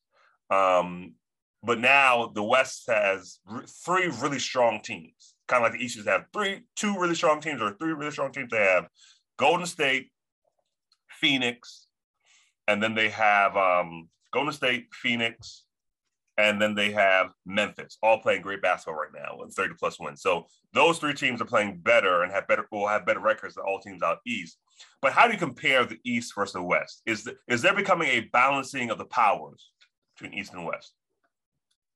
Um, 0.51 1.15
but 1.63 1.79
now 1.79 2.31
the 2.35 2.43
West 2.43 2.85
has 2.89 3.41
three 3.85 4.11
really 4.21 4.39
strong 4.39 4.81
teams, 4.83 5.35
kind 5.49 5.65
of 5.65 5.71
like 5.71 5.79
the 5.79 5.85
East 5.85 5.99
have 6.07 6.27
three, 6.33 6.61
two 6.77 6.99
really 6.99 7.15
strong 7.15 7.41
teams 7.41 7.61
or 7.61 7.73
three 7.73 7.93
really 7.93 8.13
strong 8.13 8.31
teams. 8.31 8.51
They 8.51 8.59
have 8.59 8.89
Golden 9.39 9.67
State, 9.67 10.11
Phoenix, 11.11 11.87
and 12.69 12.83
then 12.83 12.95
they 12.95 13.09
have 13.09 13.57
um, 13.57 14.09
Golden 14.33 14.53
State, 14.53 14.89
Phoenix, 14.93 15.65
and 16.37 16.63
then 16.63 16.75
they 16.75 16.93
have 16.93 17.33
Memphis, 17.47 17.99
all 18.03 18.21
playing 18.21 18.43
great 18.43 18.63
basketball 18.63 19.01
right 19.01 19.11
now 19.13 19.37
with 19.39 19.55
30 19.55 19.75
plus 19.79 19.99
wins. 19.99 20.23
So 20.23 20.47
those 20.73 20.99
three 20.99 21.15
teams 21.15 21.41
are 21.43 21.47
playing 21.47 21.81
better 21.83 22.23
and 22.23 22.31
have 22.31 22.47
better 22.47 22.65
will 22.71 22.87
have 22.87 23.07
better 23.07 23.21
records 23.21 23.57
than 23.57 23.65
all 23.65 23.81
teams 23.81 24.03
out 24.03 24.19
east. 24.25 24.59
But 25.03 25.13
how 25.13 25.27
do 25.27 25.33
you 25.33 25.39
compare 25.39 25.85
the 25.85 25.99
East 26.05 26.35
versus 26.37 26.53
the 26.53 26.63
West? 26.63 27.03
Is 27.07 27.25
the, 27.25 27.37
is 27.49 27.63
there 27.63 27.75
becoming 27.75 28.09
a 28.09 28.21
balancing 28.33 28.91
of 28.91 28.99
the 28.99 29.07
powers 29.07 29.71
between 30.17 30.39
East 30.39 30.55
and 30.55 30.65
West? 30.65 30.93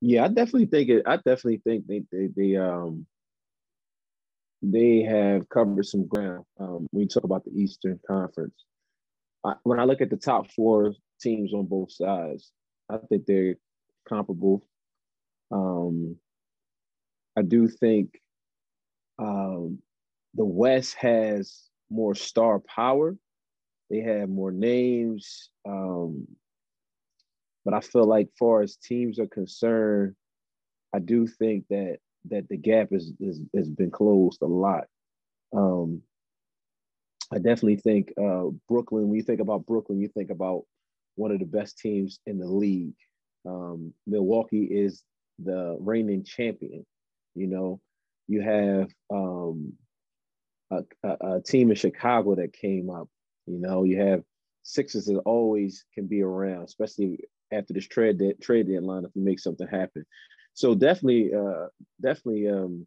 Yeah, 0.00 0.24
I 0.24 0.28
definitely 0.28 0.66
think 0.66 0.88
it. 0.88 1.04
I 1.06 1.16
definitely 1.16 1.62
think 1.62 1.86
they 1.86 2.02
they, 2.10 2.28
they 2.34 2.56
um 2.56 3.06
they 4.62 5.02
have 5.02 5.48
covered 5.48 5.86
some 5.86 6.06
ground 6.06 6.44
um, 6.60 6.86
when 6.90 7.02
you 7.02 7.08
talk 7.08 7.24
about 7.24 7.44
the 7.44 7.50
Eastern 7.50 7.98
Conference. 8.06 8.54
I, 9.44 9.54
when 9.64 9.80
I 9.80 9.84
look 9.84 10.00
at 10.00 10.10
the 10.10 10.16
top 10.16 10.50
four 10.52 10.94
teams 11.20 11.52
on 11.52 11.66
both 11.66 11.92
sides, 11.92 12.52
I 12.88 12.98
think 13.08 13.26
they're 13.26 13.56
comparable. 14.08 14.64
Um, 15.50 16.16
I 17.36 17.42
do 17.42 17.66
think 17.66 18.20
um, 19.18 19.78
the 20.34 20.44
West 20.44 20.94
has 20.94 21.64
more 21.90 22.14
star 22.14 22.60
power. 22.60 23.16
They 23.90 24.00
have 24.00 24.28
more 24.28 24.52
names. 24.52 25.50
Um, 25.66 26.26
but 27.64 27.74
I 27.74 27.80
feel 27.80 28.06
like, 28.06 28.28
far 28.38 28.62
as 28.62 28.76
teams 28.76 29.18
are 29.18 29.26
concerned, 29.26 30.14
I 30.94 30.98
do 30.98 31.26
think 31.26 31.66
that 31.70 31.98
that 32.30 32.48
the 32.48 32.56
gap 32.56 32.88
is, 32.92 33.12
is 33.20 33.40
has 33.54 33.68
been 33.68 33.90
closed 33.90 34.42
a 34.42 34.46
lot. 34.46 34.84
Um, 35.54 36.02
I 37.32 37.36
definitely 37.36 37.76
think 37.76 38.12
uh, 38.20 38.44
Brooklyn. 38.68 39.08
When 39.08 39.16
you 39.16 39.22
think 39.22 39.40
about 39.40 39.66
Brooklyn, 39.66 40.00
you 40.00 40.08
think 40.08 40.30
about 40.30 40.64
one 41.16 41.30
of 41.30 41.38
the 41.38 41.46
best 41.46 41.78
teams 41.78 42.20
in 42.26 42.38
the 42.38 42.46
league. 42.46 42.94
Um, 43.46 43.92
Milwaukee 44.06 44.64
is 44.64 45.02
the 45.38 45.76
reigning 45.80 46.24
champion. 46.24 46.84
You 47.34 47.46
know, 47.46 47.80
you 48.28 48.42
have 48.42 48.88
um, 49.12 49.72
a, 50.70 50.82
a, 51.02 51.36
a, 51.36 51.40
team 51.40 51.70
in 51.70 51.76
Chicago 51.76 52.34
that 52.34 52.52
came 52.52 52.90
up. 52.90 53.08
You 53.46 53.58
know, 53.58 53.84
you 53.84 54.00
have 54.00 54.22
Sixers 54.62 55.06
that 55.06 55.18
always 55.24 55.84
can 55.94 56.06
be 56.06 56.22
around, 56.22 56.64
especially 56.64 57.18
after 57.52 57.72
this 57.72 57.86
trade 57.86 58.18
de- 58.18 58.34
trade 58.34 58.68
deadline 58.68 59.04
if 59.04 59.10
you 59.14 59.22
make 59.22 59.40
something 59.40 59.66
happen. 59.66 60.04
So 60.54 60.74
definitely, 60.74 61.32
uh, 61.34 61.68
definitely, 62.00 62.48
um, 62.48 62.86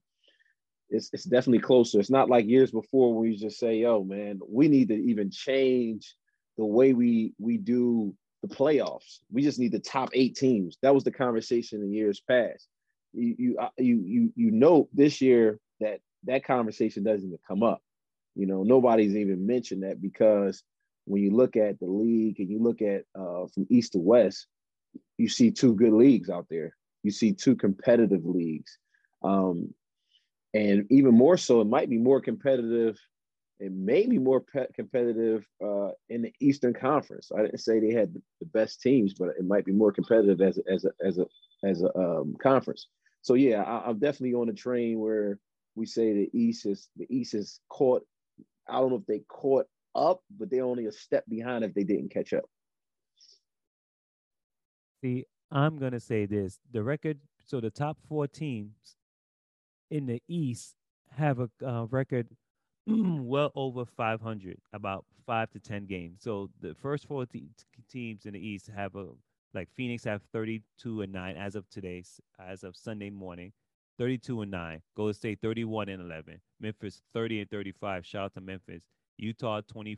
it's 0.90 1.10
it's 1.14 1.24
definitely 1.24 1.60
closer. 1.60 2.00
It's 2.00 2.12
not 2.12 2.30
like 2.30 2.48
years 2.48 2.72
before 2.72 3.14
where 3.14 3.28
you 3.28 3.38
just 3.38 3.60
say, 3.60 3.78
"Yo, 3.78 4.04
man, 4.04 4.40
we 4.48 4.68
need 4.68 4.90
to 4.90 4.96
even 4.96 5.32
change 5.32 6.16
the 6.58 6.66
way 6.66 6.94
we 6.94 7.34
we 7.40 7.58
do 7.58 8.14
the 8.44 8.56
playoffs. 8.56 9.20
We 9.32 9.42
just 9.42 9.60
need 9.60 9.72
the 9.72 9.80
top 9.80 10.10
eight 10.14 10.36
teams." 10.36 10.78
That 10.82 10.94
was 10.94 11.04
the 11.04 11.12
conversation 11.12 11.82
in 11.82 11.92
years 11.92 12.22
past. 12.22 12.68
You 13.14 13.36
you 13.38 13.58
uh, 13.58 13.70
you 13.78 14.02
you 14.06 14.34
you 14.36 14.52
know 14.52 14.88
this 14.94 15.22
year 15.22 15.60
that 15.80 16.02
that 16.26 16.46
conversation 16.46 17.04
doesn't 17.04 17.28
even 17.28 17.40
come 17.48 17.64
up. 17.64 17.82
You 18.36 18.46
know, 18.46 18.64
nobody's 18.64 19.16
even 19.16 19.48
mentioned 19.48 19.84
that 19.84 20.02
because 20.02 20.64
when 21.06 21.22
you 21.24 21.32
look 21.32 21.56
at 21.56 21.80
the 21.80 21.86
league 21.86 22.40
and 22.40 22.50
you 22.50 22.60
look 22.60 22.82
at 22.82 23.06
uh, 23.16 23.48
from 23.54 23.66
east 23.70 23.94
to 23.94 24.00
west, 24.00 24.48
you 25.18 25.30
see 25.30 25.52
two 25.52 25.74
good 25.76 25.94
leagues 25.94 26.30
out 26.30 26.48
there. 26.50 26.76
You 27.06 27.12
see 27.12 27.34
two 27.34 27.56
competitive 27.56 28.26
leagues. 28.26 28.80
Um, 29.24 29.76
and 30.56 30.88
even 30.90 31.14
more 31.14 31.38
so, 31.38 31.62
it 31.62 31.68
might 31.68 31.88
be 31.88 32.00
more 32.00 32.20
competitive. 32.20 32.98
It 33.60 33.72
may 33.72 34.08
be 34.08 34.18
more 34.18 34.42
pe- 34.42 34.72
competitive 34.74 35.46
uh, 35.64 35.90
in 36.10 36.24
the 36.24 36.34
Eastern 36.40 36.74
Conference. 36.74 37.32
I 37.32 37.44
didn't 37.44 37.60
say 37.60 37.80
they 37.80 37.94
had 37.94 38.12
the 38.40 38.48
best 38.48 38.82
teams, 38.82 39.14
but 39.14 39.30
it 39.38 39.46
might 39.46 39.66
be 39.66 39.72
more 39.72 39.92
competitive 39.92 40.42
as 40.42 40.58
a, 40.58 40.64
as 40.72 40.86
a 40.86 40.92
as 41.06 41.20
a 41.20 41.26
as 41.64 41.84
a 41.84 41.96
um, 41.96 42.36
conference. 42.42 42.88
So 43.22 43.36
yeah, 43.36 43.62
I, 43.62 43.88
I'm 43.88 44.00
definitely 44.00 44.34
on 44.34 44.50
a 44.50 44.54
train 44.54 45.00
where 45.00 45.38
we 45.76 45.86
say 45.86 46.12
the 46.12 46.30
East 46.34 46.66
is 46.66 46.90
the 46.98 47.06
East 47.10 47.36
is 47.36 47.60
caught. 47.70 48.04
I 48.68 48.80
don't 48.80 48.90
know 48.90 48.98
if 48.98 49.06
they 49.06 49.22
caught 49.28 49.68
up, 49.94 50.22
but 50.36 50.50
they're 50.50 50.64
only 50.64 50.88
a 50.88 50.92
step 50.92 51.24
behind 51.30 51.64
if 51.64 51.76
they 51.76 51.84
didn't 51.84 52.10
catch 52.10 52.34
up. 52.34 52.46
See, 55.04 55.26
I'm 55.52 55.78
gonna 55.78 56.00
say 56.00 56.26
this: 56.26 56.60
the 56.72 56.84
record. 56.84 57.20
So 57.46 57.60
the 57.62 57.70
top 57.70 57.98
four 58.10 58.28
teams 58.28 58.96
in 59.92 60.08
the 60.08 60.22
East 60.28 60.76
have 61.12 61.40
a 61.40 61.50
uh, 61.66 61.86
record 61.86 62.28
well 62.88 63.52
over 63.56 63.86
500, 63.86 64.58
about 64.74 65.06
five 65.26 65.50
to 65.52 65.60
10 65.60 65.86
games. 65.86 66.22
So 66.22 66.50
the 66.62 66.76
first 66.76 67.08
four 67.08 67.26
te- 67.26 67.50
teams 67.90 68.26
in 68.26 68.34
the 68.34 68.40
East 68.40 68.70
have 68.76 68.96
a 68.96 69.08
like 69.54 69.70
Phoenix 69.74 70.04
have 70.04 70.22
32 70.34 71.02
and 71.02 71.14
9 71.14 71.38
as 71.38 71.56
of 71.56 71.70
today, 71.70 72.04
as 72.40 72.64
of 72.64 72.76
Sunday 72.76 73.10
morning, 73.10 73.54
32 73.98 74.42
and 74.42 74.52
9. 74.52 74.82
Golden 74.98 75.14
State 75.14 75.40
31 75.42 75.88
and 75.88 76.02
11. 76.02 76.42
Memphis 76.60 77.02
30 77.14 77.42
and 77.42 77.50
35. 77.50 78.06
Shout 78.06 78.26
out 78.26 78.34
to 78.34 78.42
Memphis. 78.42 78.84
Utah 79.18 79.62
20, 79.62 79.98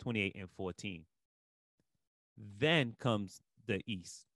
28 0.00 0.36
and 0.36 0.48
14. 0.56 1.04
Then 2.58 2.96
comes 2.98 3.40
the 3.66 3.80
East. 3.86 4.26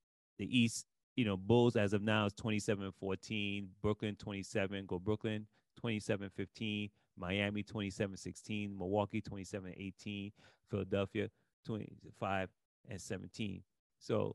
The 0.41 0.59
East, 0.59 0.87
you 1.17 1.27
know, 1.27 1.37
Bulls 1.37 1.77
as 1.77 1.93
of 1.93 2.01
now 2.01 2.25
is 2.25 2.33
27 2.33 2.91
14, 2.99 3.69
Brooklyn 3.83 4.17
27, 4.17 4.87
go 4.87 4.99
Brooklyn 4.99 5.47
27 5.79 6.31
15, 6.35 6.89
Miami 7.19 7.63
27 7.63 8.17
16, 8.17 8.79
Milwaukee 8.79 9.21
27 9.21 9.75
18, 9.77 10.33
Philadelphia 10.71 11.29
25 11.67 12.49
and 12.89 12.99
17. 12.99 13.63
So, 13.99 14.35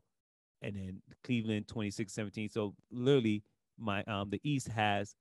and 0.61 0.75
then 0.75 1.01
Cleveland 1.23 1.67
26 1.67 2.13
17. 2.13 2.49
So, 2.49 2.75
literally, 2.91 3.41
my 3.79 4.03
um 4.03 4.29
the 4.29 4.39
East 4.43 4.67
has 4.67 5.15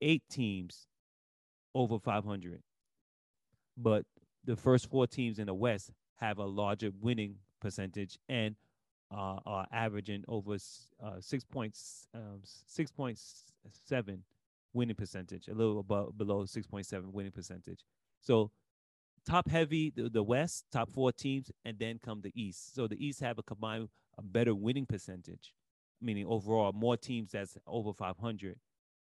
eight 0.00 0.24
teams 0.28 0.88
over 1.76 2.00
500, 2.00 2.60
but 3.76 4.04
the 4.44 4.56
first 4.56 4.90
four 4.90 5.06
teams 5.06 5.38
in 5.38 5.46
the 5.46 5.54
West 5.54 5.92
have 6.16 6.38
a 6.38 6.44
larger 6.44 6.90
winning 7.00 7.36
percentage 7.60 8.18
and 8.28 8.56
uh, 9.10 9.38
are 9.46 9.66
averaging 9.72 10.24
over 10.28 10.54
uh, 11.02 11.20
six 11.20 11.44
points, 11.44 12.06
um, 12.14 12.40
six 12.42 12.90
point 12.90 13.18
seven 13.86 14.22
winning 14.72 14.96
percentage, 14.96 15.48
a 15.48 15.54
little 15.54 15.80
above 15.80 16.16
below 16.16 16.44
six 16.44 16.66
point 16.66 16.86
seven 16.86 17.12
winning 17.12 17.32
percentage. 17.32 17.80
So 18.20 18.50
top 19.26 19.48
heavy 19.48 19.92
the, 19.94 20.08
the 20.08 20.22
West, 20.22 20.64
top 20.72 20.90
four 20.90 21.12
teams, 21.12 21.50
and 21.64 21.78
then 21.78 21.98
come 22.04 22.20
the 22.20 22.32
East. 22.34 22.74
So 22.74 22.86
the 22.86 23.04
East 23.04 23.20
have 23.20 23.38
a 23.38 23.42
combined 23.42 23.88
a 24.18 24.22
better 24.22 24.54
winning 24.54 24.86
percentage, 24.86 25.54
meaning 26.02 26.26
overall 26.26 26.72
more 26.72 26.96
teams 26.96 27.32
that's 27.32 27.56
over 27.66 27.92
500. 27.92 28.56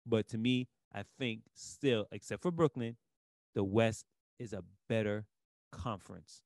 But 0.04 0.28
to 0.28 0.38
me, 0.38 0.68
I 0.92 1.04
think 1.18 1.42
still, 1.54 2.06
except 2.12 2.42
for 2.42 2.50
Brooklyn, 2.50 2.96
the 3.54 3.64
West 3.64 4.04
is 4.38 4.52
a 4.52 4.64
better 4.88 5.26
conference 5.72 6.42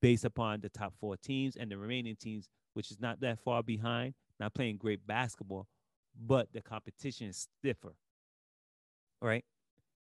based 0.00 0.24
upon 0.24 0.60
the 0.60 0.68
top 0.68 0.94
four 1.00 1.16
teams 1.16 1.56
and 1.56 1.70
the 1.70 1.78
remaining 1.78 2.16
teams, 2.16 2.48
which 2.74 2.90
is 2.90 3.00
not 3.00 3.20
that 3.20 3.38
far 3.40 3.62
behind, 3.62 4.14
not 4.38 4.54
playing 4.54 4.76
great 4.76 5.06
basketball, 5.06 5.66
but 6.26 6.52
the 6.52 6.60
competition 6.60 7.28
is 7.28 7.48
stiffer. 7.60 7.94
Right? 9.20 9.44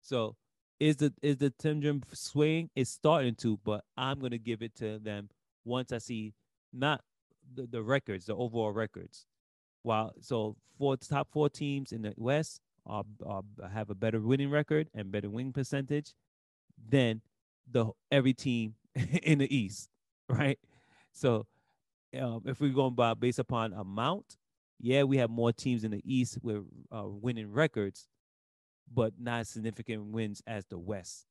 So 0.01 0.35
is 0.79 0.97
the 0.97 1.13
is 1.21 1.37
the 1.37 1.51
Timdrum 1.51 2.03
swing? 2.13 2.69
It's 2.75 2.91
starting 2.91 3.35
to, 3.35 3.59
but 3.63 3.83
I'm 3.95 4.19
gonna 4.19 4.37
give 4.37 4.61
it 4.61 4.75
to 4.75 4.99
them 4.99 5.29
once 5.65 5.91
I 5.91 5.97
see 5.97 6.33
not 6.71 7.01
the, 7.55 7.65
the 7.65 7.81
records, 7.81 8.25
the 8.25 8.35
overall 8.35 8.71
records. 8.71 9.25
While 9.83 10.13
so 10.21 10.55
four 10.77 10.97
top 10.97 11.29
four 11.31 11.49
teams 11.49 11.91
in 11.91 12.03
the 12.03 12.13
West 12.17 12.61
are, 12.85 13.03
are 13.25 13.43
have 13.71 13.89
a 13.89 13.95
better 13.95 14.19
winning 14.19 14.49
record 14.49 14.89
and 14.93 15.11
better 15.11 15.29
win 15.29 15.51
percentage 15.51 16.13
than 16.89 17.21
the 17.69 17.91
every 18.11 18.33
team 18.33 18.75
in 19.23 19.39
the 19.39 19.55
East, 19.55 19.89
right? 20.29 20.59
So 21.13 21.45
um, 22.19 22.41
if 22.45 22.61
we're 22.61 22.73
going 22.73 22.95
by 22.95 23.13
based 23.13 23.39
upon 23.39 23.73
amount, 23.73 24.37
yeah, 24.79 25.03
we 25.03 25.17
have 25.17 25.29
more 25.29 25.51
teams 25.51 25.83
in 25.83 25.91
the 25.91 26.01
East 26.05 26.39
with 26.41 26.63
uh, 26.91 27.03
winning 27.05 27.51
records, 27.51 28.07
but 28.93 29.13
not 29.19 29.47
significant 29.47 30.05
wins 30.05 30.41
as 30.45 30.65
the 30.65 30.77
West 30.77 31.25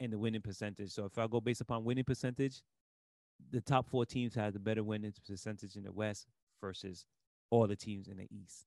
in 0.00 0.10
the 0.10 0.18
winning 0.18 0.40
percentage. 0.40 0.90
So 0.90 1.04
if 1.04 1.18
I 1.18 1.26
go 1.26 1.40
based 1.40 1.60
upon 1.60 1.84
winning 1.84 2.04
percentage, 2.04 2.62
the 3.50 3.60
top 3.60 3.88
four 3.88 4.06
teams 4.06 4.34
have 4.34 4.52
the 4.52 4.58
better 4.58 4.82
winning 4.82 5.12
percentage 5.26 5.76
in 5.76 5.84
the 5.84 5.92
West 5.92 6.26
versus 6.60 7.04
all 7.50 7.66
the 7.66 7.76
teams 7.76 8.08
in 8.08 8.16
the 8.16 8.26
East. 8.30 8.66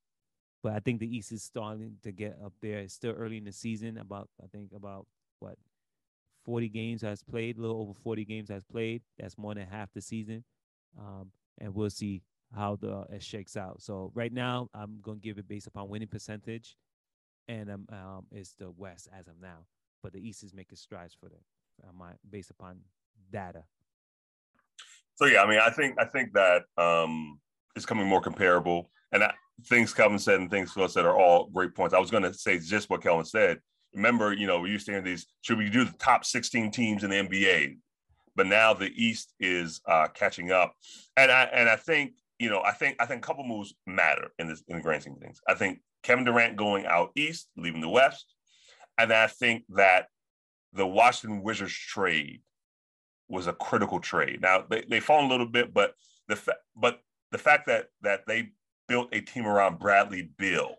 But 0.63 0.73
I 0.73 0.79
think 0.79 0.99
the 0.99 1.15
East 1.15 1.31
is 1.31 1.43
starting 1.43 1.97
to 2.03 2.11
get 2.11 2.37
up 2.43 2.53
there. 2.61 2.79
It's 2.79 2.93
still 2.93 3.13
early 3.13 3.37
in 3.37 3.45
the 3.45 3.51
season. 3.51 3.97
About 3.97 4.29
I 4.41 4.47
think 4.47 4.71
about 4.75 5.07
what 5.39 5.55
40 6.45 6.69
games 6.69 7.01
has 7.01 7.23
played, 7.23 7.57
a 7.57 7.61
little 7.61 7.81
over 7.81 7.93
40 7.93 8.25
games 8.25 8.49
has 8.49 8.63
played. 8.63 9.01
That's 9.17 9.37
more 9.37 9.53
than 9.53 9.67
half 9.67 9.91
the 9.93 10.01
season, 10.01 10.43
um, 10.99 11.31
and 11.59 11.73
we'll 11.73 11.89
see 11.89 12.23
how 12.55 12.75
the 12.75 13.05
it 13.09 13.23
shakes 13.23 13.55
out. 13.55 13.81
So 13.81 14.11
right 14.13 14.33
now, 14.33 14.69
I'm 14.73 14.99
gonna 15.01 15.19
give 15.19 15.37
it 15.37 15.47
based 15.47 15.67
upon 15.67 15.89
winning 15.89 16.07
percentage, 16.07 16.75
and 17.47 17.69
um, 17.69 17.85
um 17.91 18.25
it's 18.31 18.53
the 18.53 18.71
West 18.71 19.07
as 19.17 19.27
of 19.27 19.35
now. 19.41 19.65
But 20.03 20.13
the 20.13 20.27
East 20.27 20.43
is 20.43 20.53
making 20.53 20.77
strides 20.77 21.15
for 21.19 21.29
the 21.29 21.87
um, 21.87 22.03
based 22.29 22.51
upon 22.51 22.79
data. 23.31 23.63
So 25.15 25.25
yeah, 25.25 25.43
I 25.43 25.47
mean, 25.47 25.59
I 25.59 25.69
think 25.69 25.99
I 25.99 26.05
think 26.05 26.33
that 26.33 26.63
um, 26.77 27.39
it's 27.75 27.85
coming 27.85 28.07
more 28.07 28.21
comparable, 28.21 28.89
and 29.11 29.23
I, 29.23 29.33
things 29.65 29.93
Kelvin 29.93 30.19
said 30.19 30.39
and 30.39 30.49
things 30.49 30.71
Phil 30.71 30.87
said 30.87 31.05
are 31.05 31.15
all 31.15 31.49
great 31.53 31.75
points. 31.75 31.93
I 31.93 31.99
was 31.99 32.11
going 32.11 32.23
to 32.23 32.33
say 32.33 32.59
just 32.59 32.89
what 32.89 33.03
Kelvin 33.03 33.25
said. 33.25 33.59
Remember, 33.93 34.33
you 34.33 34.47
know, 34.47 34.59
we 34.59 34.71
used 34.71 34.85
to 34.85 34.93
hear 34.93 35.01
these. 35.01 35.25
Should 35.41 35.57
we 35.57 35.69
do 35.69 35.83
the 35.83 35.93
top 35.93 36.25
16 36.25 36.71
teams 36.71 37.03
in 37.03 37.09
the 37.09 37.17
NBA? 37.17 37.77
But 38.35 38.47
now 38.47 38.73
the 38.73 38.91
East 38.95 39.33
is 39.39 39.81
uh, 39.85 40.07
catching 40.13 40.51
up, 40.51 40.73
and 41.17 41.29
I 41.29 41.43
and 41.43 41.69
I 41.69 41.75
think 41.75 42.13
you 42.39 42.49
know, 42.49 42.61
I 42.61 42.71
think 42.71 42.95
I 42.99 43.05
think 43.05 43.23
a 43.23 43.27
couple 43.27 43.43
moves 43.43 43.75
matter 43.85 44.31
in 44.39 44.47
this 44.47 44.63
in 44.67 44.77
the 44.77 44.81
grand 44.81 45.03
scheme 45.03 45.13
of 45.13 45.19
things. 45.19 45.39
I 45.47 45.53
think 45.53 45.79
Kevin 46.01 46.25
Durant 46.25 46.55
going 46.55 46.85
out 46.85 47.11
east, 47.15 47.49
leaving 47.55 47.81
the 47.81 47.89
West, 47.89 48.33
and 48.97 49.13
I 49.13 49.27
think 49.27 49.63
that 49.69 50.07
the 50.73 50.87
Washington 50.87 51.43
Wizards 51.43 51.73
trade 51.73 52.41
was 53.29 53.47
a 53.47 53.53
critical 53.53 53.99
trade. 53.99 54.41
Now 54.41 54.65
they 54.67 54.83
they 54.89 54.99
fall 54.99 55.25
a 55.25 55.29
little 55.29 55.45
bit, 55.45 55.73
but 55.73 55.93
the 56.27 56.35
fa- 56.35 56.57
but 56.75 57.01
the 57.31 57.37
fact 57.37 57.67
that 57.67 57.87
that 58.01 58.21
they 58.25 58.49
built 58.87 59.09
a 59.13 59.21
team 59.21 59.45
around 59.45 59.77
Bradley 59.77 60.29
Beal, 60.37 60.75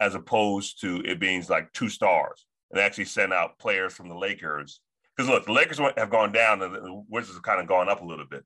as 0.00 0.14
opposed 0.14 0.80
to 0.80 1.02
it 1.04 1.20
being 1.20 1.44
like 1.48 1.72
two 1.72 1.88
stars, 1.88 2.46
and 2.70 2.80
actually 2.80 3.04
sent 3.04 3.32
out 3.32 3.58
players 3.58 3.92
from 3.94 4.08
the 4.08 4.14
Lakers. 4.14 4.80
Because 5.16 5.30
look, 5.30 5.46
the 5.46 5.52
Lakers 5.52 5.78
have 5.96 6.10
gone 6.10 6.32
down, 6.32 6.62
and 6.62 6.74
the 6.74 7.04
Wizards 7.08 7.36
have 7.36 7.42
kind 7.42 7.60
of 7.60 7.66
gone 7.66 7.88
up 7.88 8.02
a 8.02 8.06
little 8.06 8.26
bit. 8.26 8.44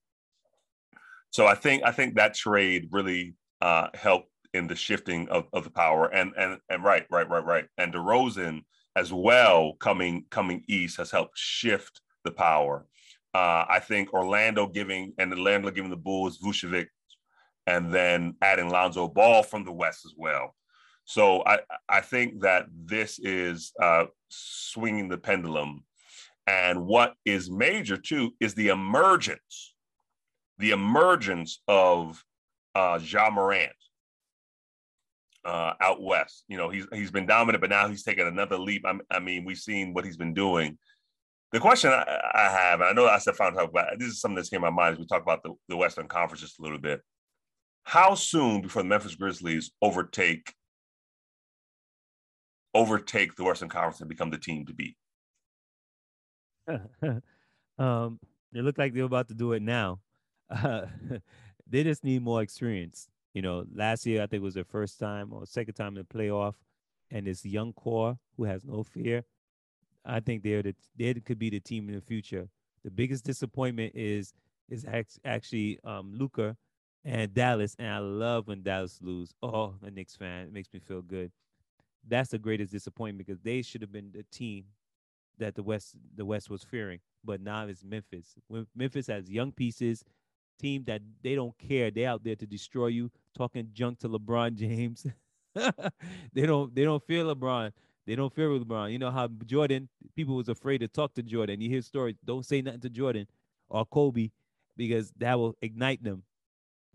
So 1.31 1.47
I 1.47 1.55
think 1.55 1.83
I 1.85 1.93
think 1.93 2.15
that 2.15 2.35
trade 2.35 2.89
really 2.91 3.35
uh, 3.61 3.89
helped 3.95 4.31
in 4.53 4.67
the 4.67 4.77
shifting 4.77 5.29
of, 5.29 5.47
of 5.53 5.65
the 5.65 5.71
power. 5.71 6.07
And 6.07 6.33
and 6.37 6.59
and 6.69 6.85
right, 6.85 7.07
right, 7.11 7.29
right, 7.29 7.45
right. 7.45 7.67
And 7.79 7.93
DeRozan 7.93 8.63
as 8.97 9.13
well 9.13 9.75
coming 9.79 10.25
coming 10.31 10.65
east 10.69 10.97
has 10.97 11.11
helped 11.11 11.39
shift 11.39 12.01
the 12.25 12.33
power. 12.33 12.87
Uh, 13.33 13.65
I 13.69 13.79
think 13.79 14.13
Orlando 14.13 14.67
giving 14.67 15.13
and 15.19 15.33
Orlando 15.33 15.71
giving 15.71 15.91
the 15.91 15.97
Bulls 15.97 16.39
Vucevic 16.39 16.89
and 17.67 17.93
then 17.95 18.35
adding 18.43 18.69
Lonzo 18.69 19.07
Ball 19.07 19.45
from 19.45 19.65
the 19.65 19.73
West 19.73 20.05
as 20.05 20.15
well. 20.17 20.57
So 21.11 21.43
I, 21.45 21.59
I 21.89 22.03
think 22.03 22.43
that 22.43 22.67
this 22.73 23.19
is 23.19 23.73
uh, 23.83 24.05
swinging 24.29 25.09
the 25.09 25.19
pendulum. 25.19 25.83
And 26.47 26.87
what 26.87 27.15
is 27.25 27.51
major 27.51 27.97
too 27.97 28.31
is 28.39 28.55
the 28.55 28.69
emergence, 28.69 29.75
the 30.59 30.71
emergence 30.71 31.63
of 31.67 32.25
uh, 32.77 33.01
Ja 33.03 33.29
Morant 33.29 33.73
uh, 35.45 35.73
out 35.81 36.01
west. 36.01 36.45
You 36.47 36.59
know, 36.59 36.71
he's 36.71 36.87
he's 36.93 37.11
been 37.11 37.27
dominant, 37.27 37.61
but 37.61 37.71
now 37.71 37.89
he's 37.89 38.05
taken 38.05 38.29
another 38.29 38.57
leap. 38.57 38.87
I, 38.87 38.95
I 39.11 39.19
mean, 39.19 39.45
we've 39.45 39.59
seen 39.59 39.93
what 39.93 40.05
he's 40.05 40.17
been 40.17 40.33
doing. 40.33 40.79
The 41.51 41.59
question 41.59 41.91
I, 41.91 42.21
I 42.35 42.51
have, 42.51 42.83
and 42.83 42.89
I 42.89 42.93
know 42.93 43.09
I 43.09 43.19
said 43.19 43.35
final 43.35 43.59
talk 43.59 43.71
about 43.71 43.99
this 43.99 44.11
is 44.11 44.21
something 44.21 44.37
that's 44.37 44.49
came 44.49 44.61
to 44.61 44.71
my 44.71 44.77
mind 44.77 44.93
as 44.93 45.01
we 45.01 45.07
talk 45.07 45.23
about 45.23 45.43
the, 45.43 45.55
the 45.69 45.77
Western 45.77 46.07
Conference 46.07 46.41
just 46.41 46.61
a 46.61 46.63
little 46.63 46.79
bit. 46.79 47.01
How 47.83 48.15
soon 48.15 48.61
before 48.61 48.83
the 48.83 48.89
Memphis 48.89 49.17
Grizzlies 49.17 49.73
overtake 49.83 50.55
overtake 52.75 53.37
the 53.37 53.45
Western 53.45 53.69
Conference 53.69 54.01
and 54.01 54.09
become 54.09 54.31
the 54.31 54.39
team 54.39 54.67
to 54.67 54.75
beat? 54.75 54.97
um, 57.79 58.19
they 58.53 58.61
look 58.61 58.79
like 58.79 58.95
they're 58.95 59.05
about 59.05 59.29
to 59.29 59.35
do 59.35 59.53
it 59.53 59.63
now. 59.63 60.01
Uh, 60.49 60.87
they 61.67 61.85
just 61.85 62.05
need 62.05 62.23
more 62.23 62.43
experience. 62.43 63.09
You 63.35 63.43
know, 63.43 63.65
last 63.75 64.07
year 64.07 64.23
I 64.23 64.27
think 64.27 64.43
was 64.43 64.55
their 64.55 64.65
first 64.65 64.99
time 64.99 65.33
or 65.33 65.47
second 65.47 65.75
time 65.75 65.97
in 65.97 66.05
the 66.09 66.19
playoff, 66.19 66.55
and 67.11 67.27
this 67.27 67.45
young 67.45 67.73
core 67.73 68.19
who 68.37 68.45
has 68.45 68.65
no 68.65 68.83
fear. 68.83 69.25
I 70.05 70.21
think 70.21 70.43
they're 70.43 70.63
the 70.63 70.75
they 70.97 71.15
could 71.15 71.39
be 71.39 71.51
the 71.51 71.61
team 71.61 71.89
in 71.89 71.95
the 71.95 72.01
future. 72.01 72.49
The 72.85 72.91
biggest 72.91 73.25
disappointment 73.25 73.93
is 73.95 74.33
is 74.69 74.87
actually 75.25 75.79
um, 75.85 76.13
Luka 76.15 76.57
and 77.05 77.33
Dallas, 77.35 77.77
and 77.79 77.89
I 77.89 77.99
love 77.99 78.49
when 78.49 78.63
Dallas 78.63 78.99
lose. 79.03 79.33
Oh, 79.43 79.75
a 79.83 79.91
Knicks 79.91 80.17
fan, 80.17 80.47
it 80.47 80.53
makes 80.53 80.73
me 80.73 80.81
feel 80.81 81.03
good. 81.03 81.31
That's 82.07 82.31
the 82.31 82.39
greatest 82.39 82.73
disappointment 82.73 83.27
because 83.27 83.41
they 83.41 83.63
should 83.63 83.83
have 83.83 83.93
been 83.93 84.11
the 84.13 84.25
team 84.31 84.65
that 85.39 85.55
the 85.55 85.63
West 85.63 85.97
the 86.17 86.25
West 86.25 86.51
was 86.51 86.63
fearing, 86.63 87.01
but 87.25 87.41
now 87.41 87.67
it's 87.67 87.85
Memphis. 87.85 88.35
Memphis 88.75 89.07
has 89.07 89.31
young 89.31 89.53
pieces, 89.53 90.05
team 90.59 90.85
that 90.87 91.03
they 91.23 91.35
don't 91.35 91.57
care. 91.59 91.91
They 91.91 92.05
out 92.05 92.25
there 92.25 92.37
to 92.37 92.47
destroy 92.47 92.89
you, 92.89 93.11
talking 93.37 93.71
junk 93.73 94.01
to 94.01 94.09
LeBron 94.09 94.55
James. 94.57 95.07
they 95.55 96.47
don't 96.47 96.75
they 96.75 96.85
don't 96.85 97.03
fear 97.07 97.25
LeBron. 97.25 97.73
They 98.07 98.17
don't 98.17 98.33
fear 98.33 98.49
LeBron. 98.49 98.93
You 98.93 98.99
know 98.99 99.11
how 99.11 99.29
Jordan 99.47 99.89
people 100.17 100.37
was 100.37 100.49
afraid 100.49 100.79
to 100.79 100.89
talk 100.89 101.15
to 101.15 101.23
Jordan. 101.23 101.61
You 101.61 101.71
hear 101.71 101.83
stories, 101.83 102.17
don't 102.25 102.45
say 102.45 102.61
nothing 102.63 102.81
to 102.81 102.91
Jordan 102.91 103.27
or 103.69 103.85
Kobe 103.87 104.31
because 104.77 105.13
that 105.19 105.39
will 105.39 105.55
ignite 105.61 106.03
them 106.03 106.23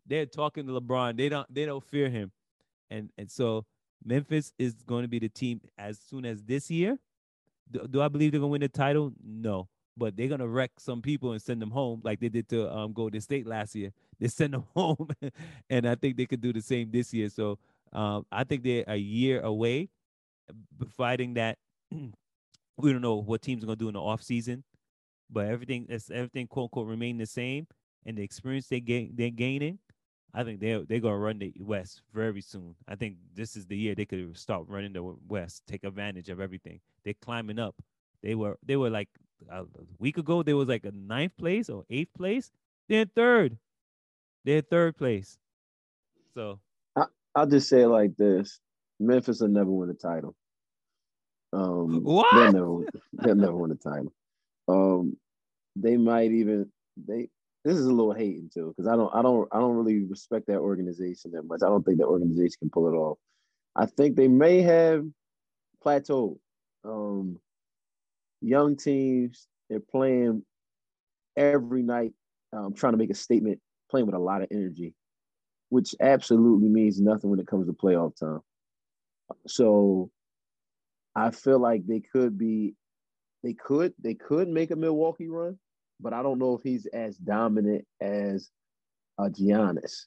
they're 0.06 0.26
talking 0.26 0.68
to 0.68 0.80
LeBron. 0.80 1.18
They 1.18 1.30
don't 1.30 1.52
they 1.54 1.66
don't 1.66 1.84
fear 1.84 2.10
him, 2.10 2.32
and 2.90 3.10
and 3.18 3.30
so 3.30 3.66
Memphis 4.04 4.54
is 4.58 4.74
going 4.86 5.04
to 5.04 5.08
be 5.08 5.20
the 5.20 5.30
team 5.30 5.62
as 5.78 6.00
soon 6.00 6.26
as 6.26 6.44
this 6.44 6.70
year. 6.70 6.98
Do, 7.70 7.88
do 7.90 8.02
I 8.02 8.08
believe 8.08 8.32
they're 8.32 8.40
gonna 8.40 8.52
win 8.52 8.62
the 8.62 8.70
title? 8.70 9.12
No, 9.24 9.68
but 9.98 10.16
they're 10.16 10.28
gonna 10.28 10.48
wreck 10.48 10.72
some 10.78 11.02
people 11.02 11.32
and 11.32 11.42
send 11.42 11.62
them 11.62 11.72
home 11.72 12.02
like 12.04 12.20
they 12.20 12.30
did 12.30 12.48
to 12.50 12.72
um 12.72 12.94
Golden 12.94 13.22
State 13.22 13.48
last 13.48 13.76
year. 13.76 13.92
They 14.18 14.30
send 14.30 14.54
them 14.54 14.64
home, 14.74 15.10
and 15.70 15.86
I 15.86 15.96
think 15.96 16.16
they 16.16 16.26
could 16.26 16.40
do 16.40 16.54
the 16.54 16.62
same 16.62 16.90
this 16.90 17.14
year. 17.14 17.28
So 17.28 17.60
um, 17.92 18.26
I 18.32 18.46
think 18.46 18.64
they're 18.64 18.86
a 18.88 18.96
year 18.96 19.42
away, 19.42 19.90
fighting 20.96 21.34
that. 21.34 21.58
we 21.92 22.92
don't 22.94 23.02
know 23.02 23.16
what 23.16 23.42
teams 23.42 23.64
are 23.64 23.68
gonna 23.68 23.76
do 23.76 23.90
in 23.90 23.94
the 23.96 24.02
off 24.02 24.22
season, 24.22 24.64
but 25.30 25.48
everything 25.48 25.88
everything 26.12 26.48
quote 26.48 26.66
unquote 26.66 26.88
remain 26.88 27.18
the 27.18 27.26
same, 27.26 27.68
and 28.06 28.18
the 28.18 28.24
experience 28.24 28.68
they 28.68 28.80
gain 28.80 29.12
they're 29.16 29.30
gaining 29.32 29.80
I 30.36 30.44
think 30.44 30.60
they 30.60 30.84
they're 30.88 31.00
gonna 31.00 31.18
run 31.18 31.40
the 31.40 31.54
West 31.62 32.02
very 32.14 32.42
soon. 32.42 32.76
I 32.90 32.96
think 32.96 33.16
this 33.34 33.56
is 33.56 33.66
the 33.66 33.78
year 33.78 33.96
they 33.96 34.06
could 34.06 34.38
start 34.38 34.66
running 34.68 34.92
the 34.92 35.16
West, 35.30 35.64
take 35.66 35.86
advantage 35.86 36.28
of 36.28 36.42
everything. 36.42 36.82
They're 37.06 37.14
climbing 37.22 37.58
up. 37.58 37.76
They 38.22 38.36
were 38.36 38.58
they 38.62 38.76
were 38.76 38.90
like 38.90 39.08
a 39.50 39.64
week 39.98 40.18
ago. 40.18 40.44
They 40.44 40.54
was 40.54 40.68
like 40.68 40.84
a 40.84 40.92
ninth 40.92 41.38
place 41.38 41.70
or 41.70 41.86
eighth 41.90 42.14
place. 42.18 42.52
They're 42.90 43.06
third. 43.06 43.58
They're 44.44 44.62
third 44.62 44.98
place. 44.98 45.38
So 46.34 46.60
I, 46.98 47.06
I'll 47.34 47.48
just 47.48 47.70
say 47.70 47.84
it 47.84 47.88
like 47.88 48.18
this: 48.18 48.60
Memphis 49.00 49.40
will 49.40 49.48
never 49.48 49.72
win 49.72 49.90
a 49.90 49.94
title. 49.94 50.36
Um, 51.54 52.04
what? 52.04 52.28
They'll 52.34 52.52
never, 52.52 52.90
they'll 53.14 53.36
never 53.36 53.56
win 53.56 53.72
a 53.72 53.76
title. 53.76 54.12
Um, 54.68 55.16
they 55.78 55.96
might 55.96 56.32
even 56.32 56.70
they 56.98 57.30
this 57.66 57.78
is 57.78 57.88
a 57.88 57.92
little 57.92 58.14
hating 58.14 58.52
too 58.54 58.74
because 58.78 58.88
I 58.88 58.96
don't 58.96 59.14
I 59.14 59.24
don't 59.24 59.50
I 59.52 59.60
don't 59.60 59.76
really 59.76 60.06
respect 60.06 60.46
that 60.48 60.60
organization 60.60 61.32
that 61.32 61.44
much. 61.44 61.62
I 61.64 61.68
don't 61.68 61.84
think 61.84 61.98
that 61.98 62.06
organization 62.06 62.56
can 62.60 62.70
pull 62.70 62.88
it 62.88 62.96
off. 62.96 63.18
I 63.76 63.88
think 63.88 64.16
they 64.16 64.28
may 64.28 64.62
have 64.62 65.04
plateaued. 65.84 66.38
Um, 66.84 67.40
young 68.40 68.78
teams, 68.78 69.48
they're 69.68 69.80
playing 69.80 70.44
every 71.36 71.82
night, 71.82 72.14
um, 72.54 72.74
trying 72.74 72.94
to 72.94 72.98
make 72.98 73.10
a 73.10 73.16
statement, 73.16 73.60
playing 73.90 74.06
with 74.06 74.16
a 74.16 74.20
lot 74.20 74.44
of 74.44 74.48
energy, 74.52 74.94
which 75.70 75.96
absolutely 76.00 76.70
means 76.70 77.02
nothing 77.02 77.32
when 77.32 77.40
it 77.40 77.48
comes 77.48 77.66
to 77.66 77.74
playoff 77.74 78.18
time. 78.20 78.42
So 79.48 80.12
I 81.16 81.32
feel 81.32 81.58
like 81.58 81.88
they 81.88 82.00
could 82.00 82.38
be, 82.38 82.76
they 83.44 83.54
could, 83.54 83.94
they 84.02 84.14
could 84.14 84.48
make 84.48 84.70
a 84.70 84.76
Milwaukee 84.76 85.28
run, 85.28 85.58
but 86.00 86.14
I 86.14 86.22
don't 86.22 86.40
know 86.40 86.56
if 86.56 86.64
he's 86.64 86.86
as 86.88 87.18
dominant 87.18 87.86
as 88.02 88.50
uh, 89.18 89.30
Giannis. 89.30 90.06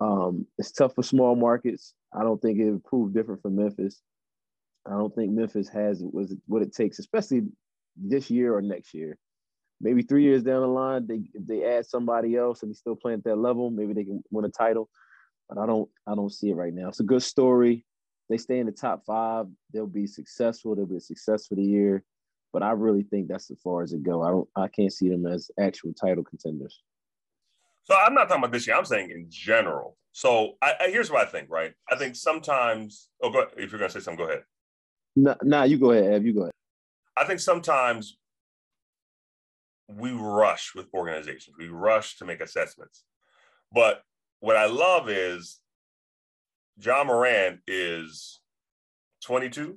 Um, 0.00 0.46
it's 0.58 0.72
tough 0.72 0.94
for 0.94 1.02
small 1.02 1.36
markets. 1.36 1.94
I 2.12 2.22
don't 2.22 2.40
think 2.40 2.58
it 2.58 2.70
would 2.70 2.84
prove 2.84 3.14
different 3.14 3.42
for 3.42 3.50
Memphis. 3.50 4.00
I 4.86 4.90
don't 4.90 5.14
think 5.14 5.32
Memphis 5.32 5.68
has 5.68 6.02
was 6.02 6.34
what 6.46 6.62
it 6.62 6.74
takes, 6.74 6.98
especially 6.98 7.42
this 7.96 8.30
year 8.30 8.54
or 8.54 8.62
next 8.62 8.94
year. 8.94 9.18
Maybe 9.80 10.02
three 10.02 10.22
years 10.22 10.42
down 10.42 10.62
the 10.62 10.68
line, 10.68 11.06
they 11.06 11.22
if 11.34 11.46
they 11.46 11.64
add 11.64 11.86
somebody 11.86 12.36
else 12.36 12.62
and 12.62 12.70
he's 12.70 12.78
still 12.78 12.96
playing 12.96 13.18
at 13.18 13.24
that 13.24 13.36
level, 13.36 13.70
maybe 13.70 13.92
they 13.92 14.04
can 14.04 14.22
win 14.30 14.44
a 14.44 14.48
title. 14.48 14.88
But 15.48 15.58
I 15.58 15.66
don't 15.66 15.88
I 16.06 16.14
don't 16.14 16.32
see 16.32 16.50
it 16.50 16.56
right 16.56 16.72
now. 16.72 16.88
It's 16.88 17.00
a 17.00 17.04
good 17.04 17.22
story. 17.22 17.84
They 18.28 18.38
stay 18.38 18.58
in 18.58 18.66
the 18.66 18.72
top 18.72 19.04
five, 19.06 19.46
they'll 19.72 19.86
be 19.86 20.06
successful. 20.06 20.74
They'll 20.74 20.86
be 20.86 20.98
successful 20.98 21.56
the 21.56 21.62
year. 21.62 22.02
But 22.56 22.62
I 22.62 22.70
really 22.70 23.02
think 23.02 23.28
that's 23.28 23.50
as 23.50 23.58
far 23.62 23.82
as 23.82 23.92
it 23.92 24.02
go. 24.02 24.22
I 24.22 24.30
don't 24.30 24.48
I 24.56 24.66
can't 24.68 24.90
see 24.90 25.10
them 25.10 25.26
as 25.26 25.50
actual 25.60 25.92
title 25.92 26.24
contenders. 26.24 26.80
So 27.84 27.94
I'm 27.94 28.14
not 28.14 28.28
talking 28.28 28.44
about 28.44 28.52
this 28.52 28.66
year. 28.66 28.74
I'm 28.74 28.86
saying 28.86 29.10
in 29.10 29.26
general. 29.28 29.98
So 30.12 30.54
I, 30.62 30.72
I, 30.80 30.88
here's 30.88 31.10
what 31.10 31.20
I 31.20 31.30
think. 31.30 31.50
Right. 31.50 31.74
I 31.92 31.96
think 31.96 32.16
sometimes. 32.16 33.10
Oh, 33.22 33.28
go 33.28 33.40
ahead. 33.40 33.52
if 33.58 33.70
you're 33.70 33.78
gonna 33.78 33.90
say 33.90 34.00
something, 34.00 34.24
go 34.24 34.30
ahead. 34.30 34.44
No, 35.16 35.36
nah, 35.42 35.58
nah, 35.58 35.62
you 35.64 35.76
go 35.76 35.90
ahead, 35.90 36.14
Ev. 36.14 36.24
You 36.24 36.32
go 36.32 36.40
ahead. 36.44 36.52
I 37.14 37.26
think 37.26 37.40
sometimes 37.40 38.16
we 39.86 40.12
rush 40.12 40.74
with 40.74 40.86
organizations. 40.94 41.56
We 41.58 41.68
rush 41.68 42.16
to 42.20 42.24
make 42.24 42.40
assessments. 42.40 43.04
But 43.70 44.00
what 44.40 44.56
I 44.56 44.64
love 44.64 45.10
is 45.10 45.60
Ja 46.80 47.04
Morant 47.04 47.60
is 47.66 48.40
22, 49.24 49.76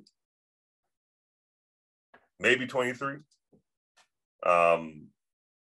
maybe 2.40 2.66
23. 2.66 3.16
Um, 4.44 5.08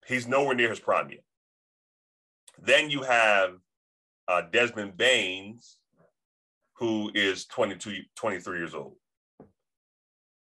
he's 0.06 0.26
nowhere 0.26 0.54
near 0.54 0.68
his 0.68 0.80
prime 0.80 1.10
yet. 1.10 1.22
Then 2.60 2.90
you 2.90 3.02
have 3.02 3.52
uh, 4.28 4.42
Desmond 4.52 4.96
Banes, 4.96 5.78
who 6.78 7.10
is 7.14 7.46
22, 7.46 8.02
23 8.16 8.58
years 8.58 8.74
old. 8.74 8.96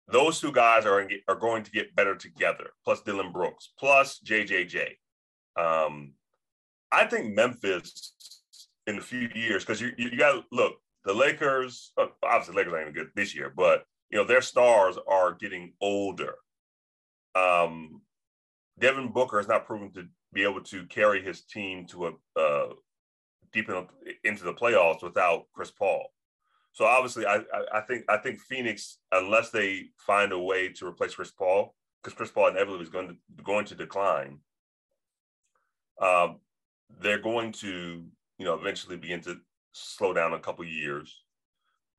Those 0.08 0.42
two 0.42 0.52
guys 0.52 0.86
are, 0.86 1.08
are 1.28 1.36
going 1.36 1.64
to 1.64 1.72
get 1.72 1.96
better 1.96 2.16
together, 2.16 2.72
plus 2.84 3.02
Dillon 3.02 3.32
Brooks, 3.32 3.72
plus 3.80 4.20
JJJ. 4.26 4.90
Um, 5.58 6.14
I 6.92 7.06
think 7.06 7.34
Memphis 7.34 8.14
in 8.86 8.98
a 8.98 9.02
few 9.02 9.30
years, 9.34 9.64
because 9.64 9.80
you, 9.80 9.92
you 9.98 10.18
got 10.18 10.34
to 10.34 10.44
look, 10.52 10.76
the 11.06 11.14
Lakers, 11.14 11.92
uh, 11.98 12.08
obviously, 12.22 12.56
Lakers 12.56 12.74
ain't 12.74 12.82
even 12.82 12.94
good 12.94 13.12
this 13.16 13.36
year, 13.36 13.52
but 13.56 13.86
you 14.14 14.20
know 14.20 14.26
their 14.26 14.44
stars 14.44 14.96
are 15.08 15.34
getting 15.34 15.74
older. 15.82 16.36
Um, 17.34 18.02
Devin 18.78 19.12
Booker 19.12 19.38
has 19.38 19.48
not 19.48 19.66
proven 19.66 19.92
to 19.94 20.06
be 20.32 20.44
able 20.44 20.62
to 20.66 20.86
carry 20.86 21.24
his 21.24 21.42
team 21.42 21.88
to 21.88 22.06
a 22.06 22.40
uh, 22.40 22.74
deep 23.52 23.70
in, 23.70 23.88
into 24.24 24.44
the 24.44 24.54
playoffs 24.54 25.02
without 25.02 25.46
Chris 25.56 25.72
Paul. 25.72 26.06
So 26.74 26.86
obviously, 26.86 27.26
I, 27.26 27.38
I, 27.38 27.80
I 27.80 27.82
think 27.82 28.06
I 28.08 28.18
think 28.18 28.40
Phoenix, 28.40 29.00
unless 29.12 29.50
they 29.50 29.86
find 29.98 30.32
a 30.32 30.38
way 30.38 30.70
to 30.74 30.86
replace 30.86 31.16
Chris 31.16 31.32
Paul, 31.32 31.74
because 32.04 32.16
Chris 32.16 32.30
Paul 32.30 32.50
inevitably 32.50 32.84
is 32.84 32.90
going 32.90 33.08
to 33.08 33.44
going 33.44 33.66
to 33.66 33.76
decline, 33.76 34.42
um, 36.00 36.38
they're 37.02 37.18
going 37.18 37.52
to 37.54 38.06
you 38.38 38.46
know 38.46 38.54
eventually 38.54 38.96
begin 38.96 39.22
to 39.22 39.38
slow 39.72 40.14
down 40.14 40.34
a 40.34 40.40
couple 40.40 40.64
years. 40.66 41.24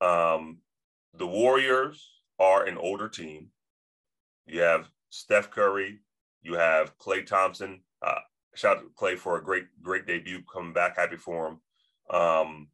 Um, 0.01 0.59
the 1.17 1.27
Warriors 1.27 2.21
are 2.39 2.65
an 2.65 2.77
older 2.77 3.09
team. 3.09 3.49
You 4.47 4.61
have 4.61 4.89
Steph 5.11 5.51
Curry, 5.51 6.01
you 6.43 6.55
have 6.55 6.97
Klay 6.99 7.25
Thompson. 7.25 7.81
Uh, 8.03 8.21
shout 8.55 8.79
out 8.79 8.83
to 8.83 8.91
Klay 8.91 9.19
for 9.19 9.39
a 9.39 9.45
great, 9.45 9.65
great 9.83 10.07
debut 10.07 10.43
coming 10.53 10.73
back. 10.73 10.97
Happy 10.97 11.17
for 11.17 11.49
him. 11.49 11.61
Um, 12.15 12.69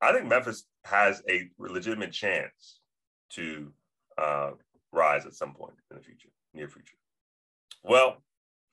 I 0.00 0.12
think 0.12 0.26
Memphis 0.26 0.64
has 0.84 1.22
a 1.28 1.48
legitimate 1.58 2.12
chance 2.12 2.80
to 3.30 3.72
uh, 4.18 4.50
rise 4.92 5.26
at 5.26 5.34
some 5.34 5.54
point 5.54 5.74
in 5.90 5.96
the 5.96 6.02
future, 6.02 6.28
near 6.52 6.68
future. 6.68 6.96
Well, 7.82 8.22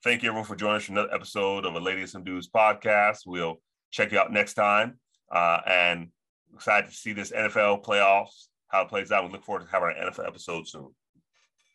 thank 0.04 0.22
you 0.22 0.28
everyone 0.28 0.46
for 0.46 0.56
joining 0.56 0.76
us 0.76 0.84
for 0.84 0.92
another 0.92 1.14
episode 1.14 1.64
of 1.64 1.74
a 1.74 1.80
Lady 1.80 2.00
and 2.02 2.10
Some 2.10 2.24
Dudes 2.24 2.48
podcast. 2.48 3.20
We'll 3.26 3.60
check 3.90 4.12
you 4.12 4.18
out 4.18 4.32
next 4.32 4.54
time. 4.54 4.98
Uh, 5.30 5.60
and 5.66 6.08
excited 6.54 6.90
to 6.90 6.96
see 6.96 7.12
this 7.12 7.32
NFL 7.32 7.84
playoffs, 7.84 8.48
how 8.72 8.82
it 8.82 8.88
plays 8.88 9.12
out. 9.12 9.24
We 9.24 9.30
look 9.30 9.44
forward 9.44 9.66
to 9.66 9.70
having 9.70 9.94
an 9.96 10.08
NFL 10.08 10.26
episode 10.26 10.66
soon. 10.66 10.88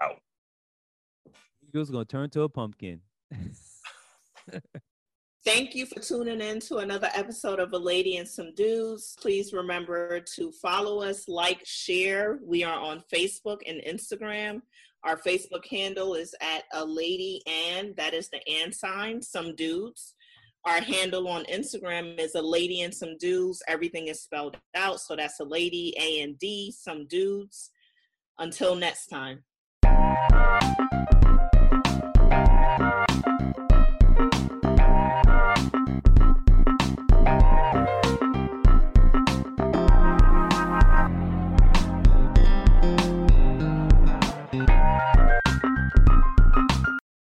Out. 0.01 0.19
Eagles 1.67 1.89
gonna 1.89 2.05
turn 2.05 2.29
to 2.31 2.41
a 2.41 2.49
pumpkin. 2.49 3.01
Thank 5.45 5.75
you 5.75 5.85
for 5.85 6.01
tuning 6.01 6.41
in 6.41 6.59
to 6.61 6.77
another 6.77 7.09
episode 7.13 7.59
of 7.59 7.71
A 7.71 7.77
Lady 7.77 8.17
and 8.17 8.27
Some 8.27 8.53
Dudes. 8.53 9.15
Please 9.17 9.53
remember 9.53 10.19
to 10.35 10.51
follow 10.51 11.01
us, 11.01 11.29
like, 11.29 11.61
share. 11.65 12.39
We 12.43 12.65
are 12.65 12.77
on 12.77 13.01
Facebook 13.13 13.59
and 13.65 13.81
Instagram. 13.87 14.61
Our 15.05 15.17
Facebook 15.17 15.65
handle 15.69 16.15
is 16.15 16.35
at 16.41 16.63
A 16.73 16.83
Lady 16.83 17.41
and, 17.47 17.95
that 17.95 18.13
is 18.13 18.27
the 18.27 18.45
and 18.45 18.75
sign, 18.75 19.21
Some 19.21 19.55
Dudes. 19.55 20.15
Our 20.67 20.81
handle 20.81 21.29
on 21.29 21.45
Instagram 21.45 22.19
is 22.19 22.35
A 22.35 22.41
Lady 22.41 22.81
and 22.81 22.93
Some 22.93 23.17
Dudes. 23.17 23.63
Everything 23.69 24.07
is 24.07 24.21
spelled 24.21 24.57
out. 24.75 24.99
So 24.99 25.15
that's 25.15 25.39
A 25.39 25.45
Lady, 25.45 25.93
A 25.97 26.19
and 26.23 26.37
D, 26.39 26.73
Some 26.77 27.07
Dudes. 27.07 27.71
Until 28.37 28.75
next 28.75 29.07
time. 29.07 29.45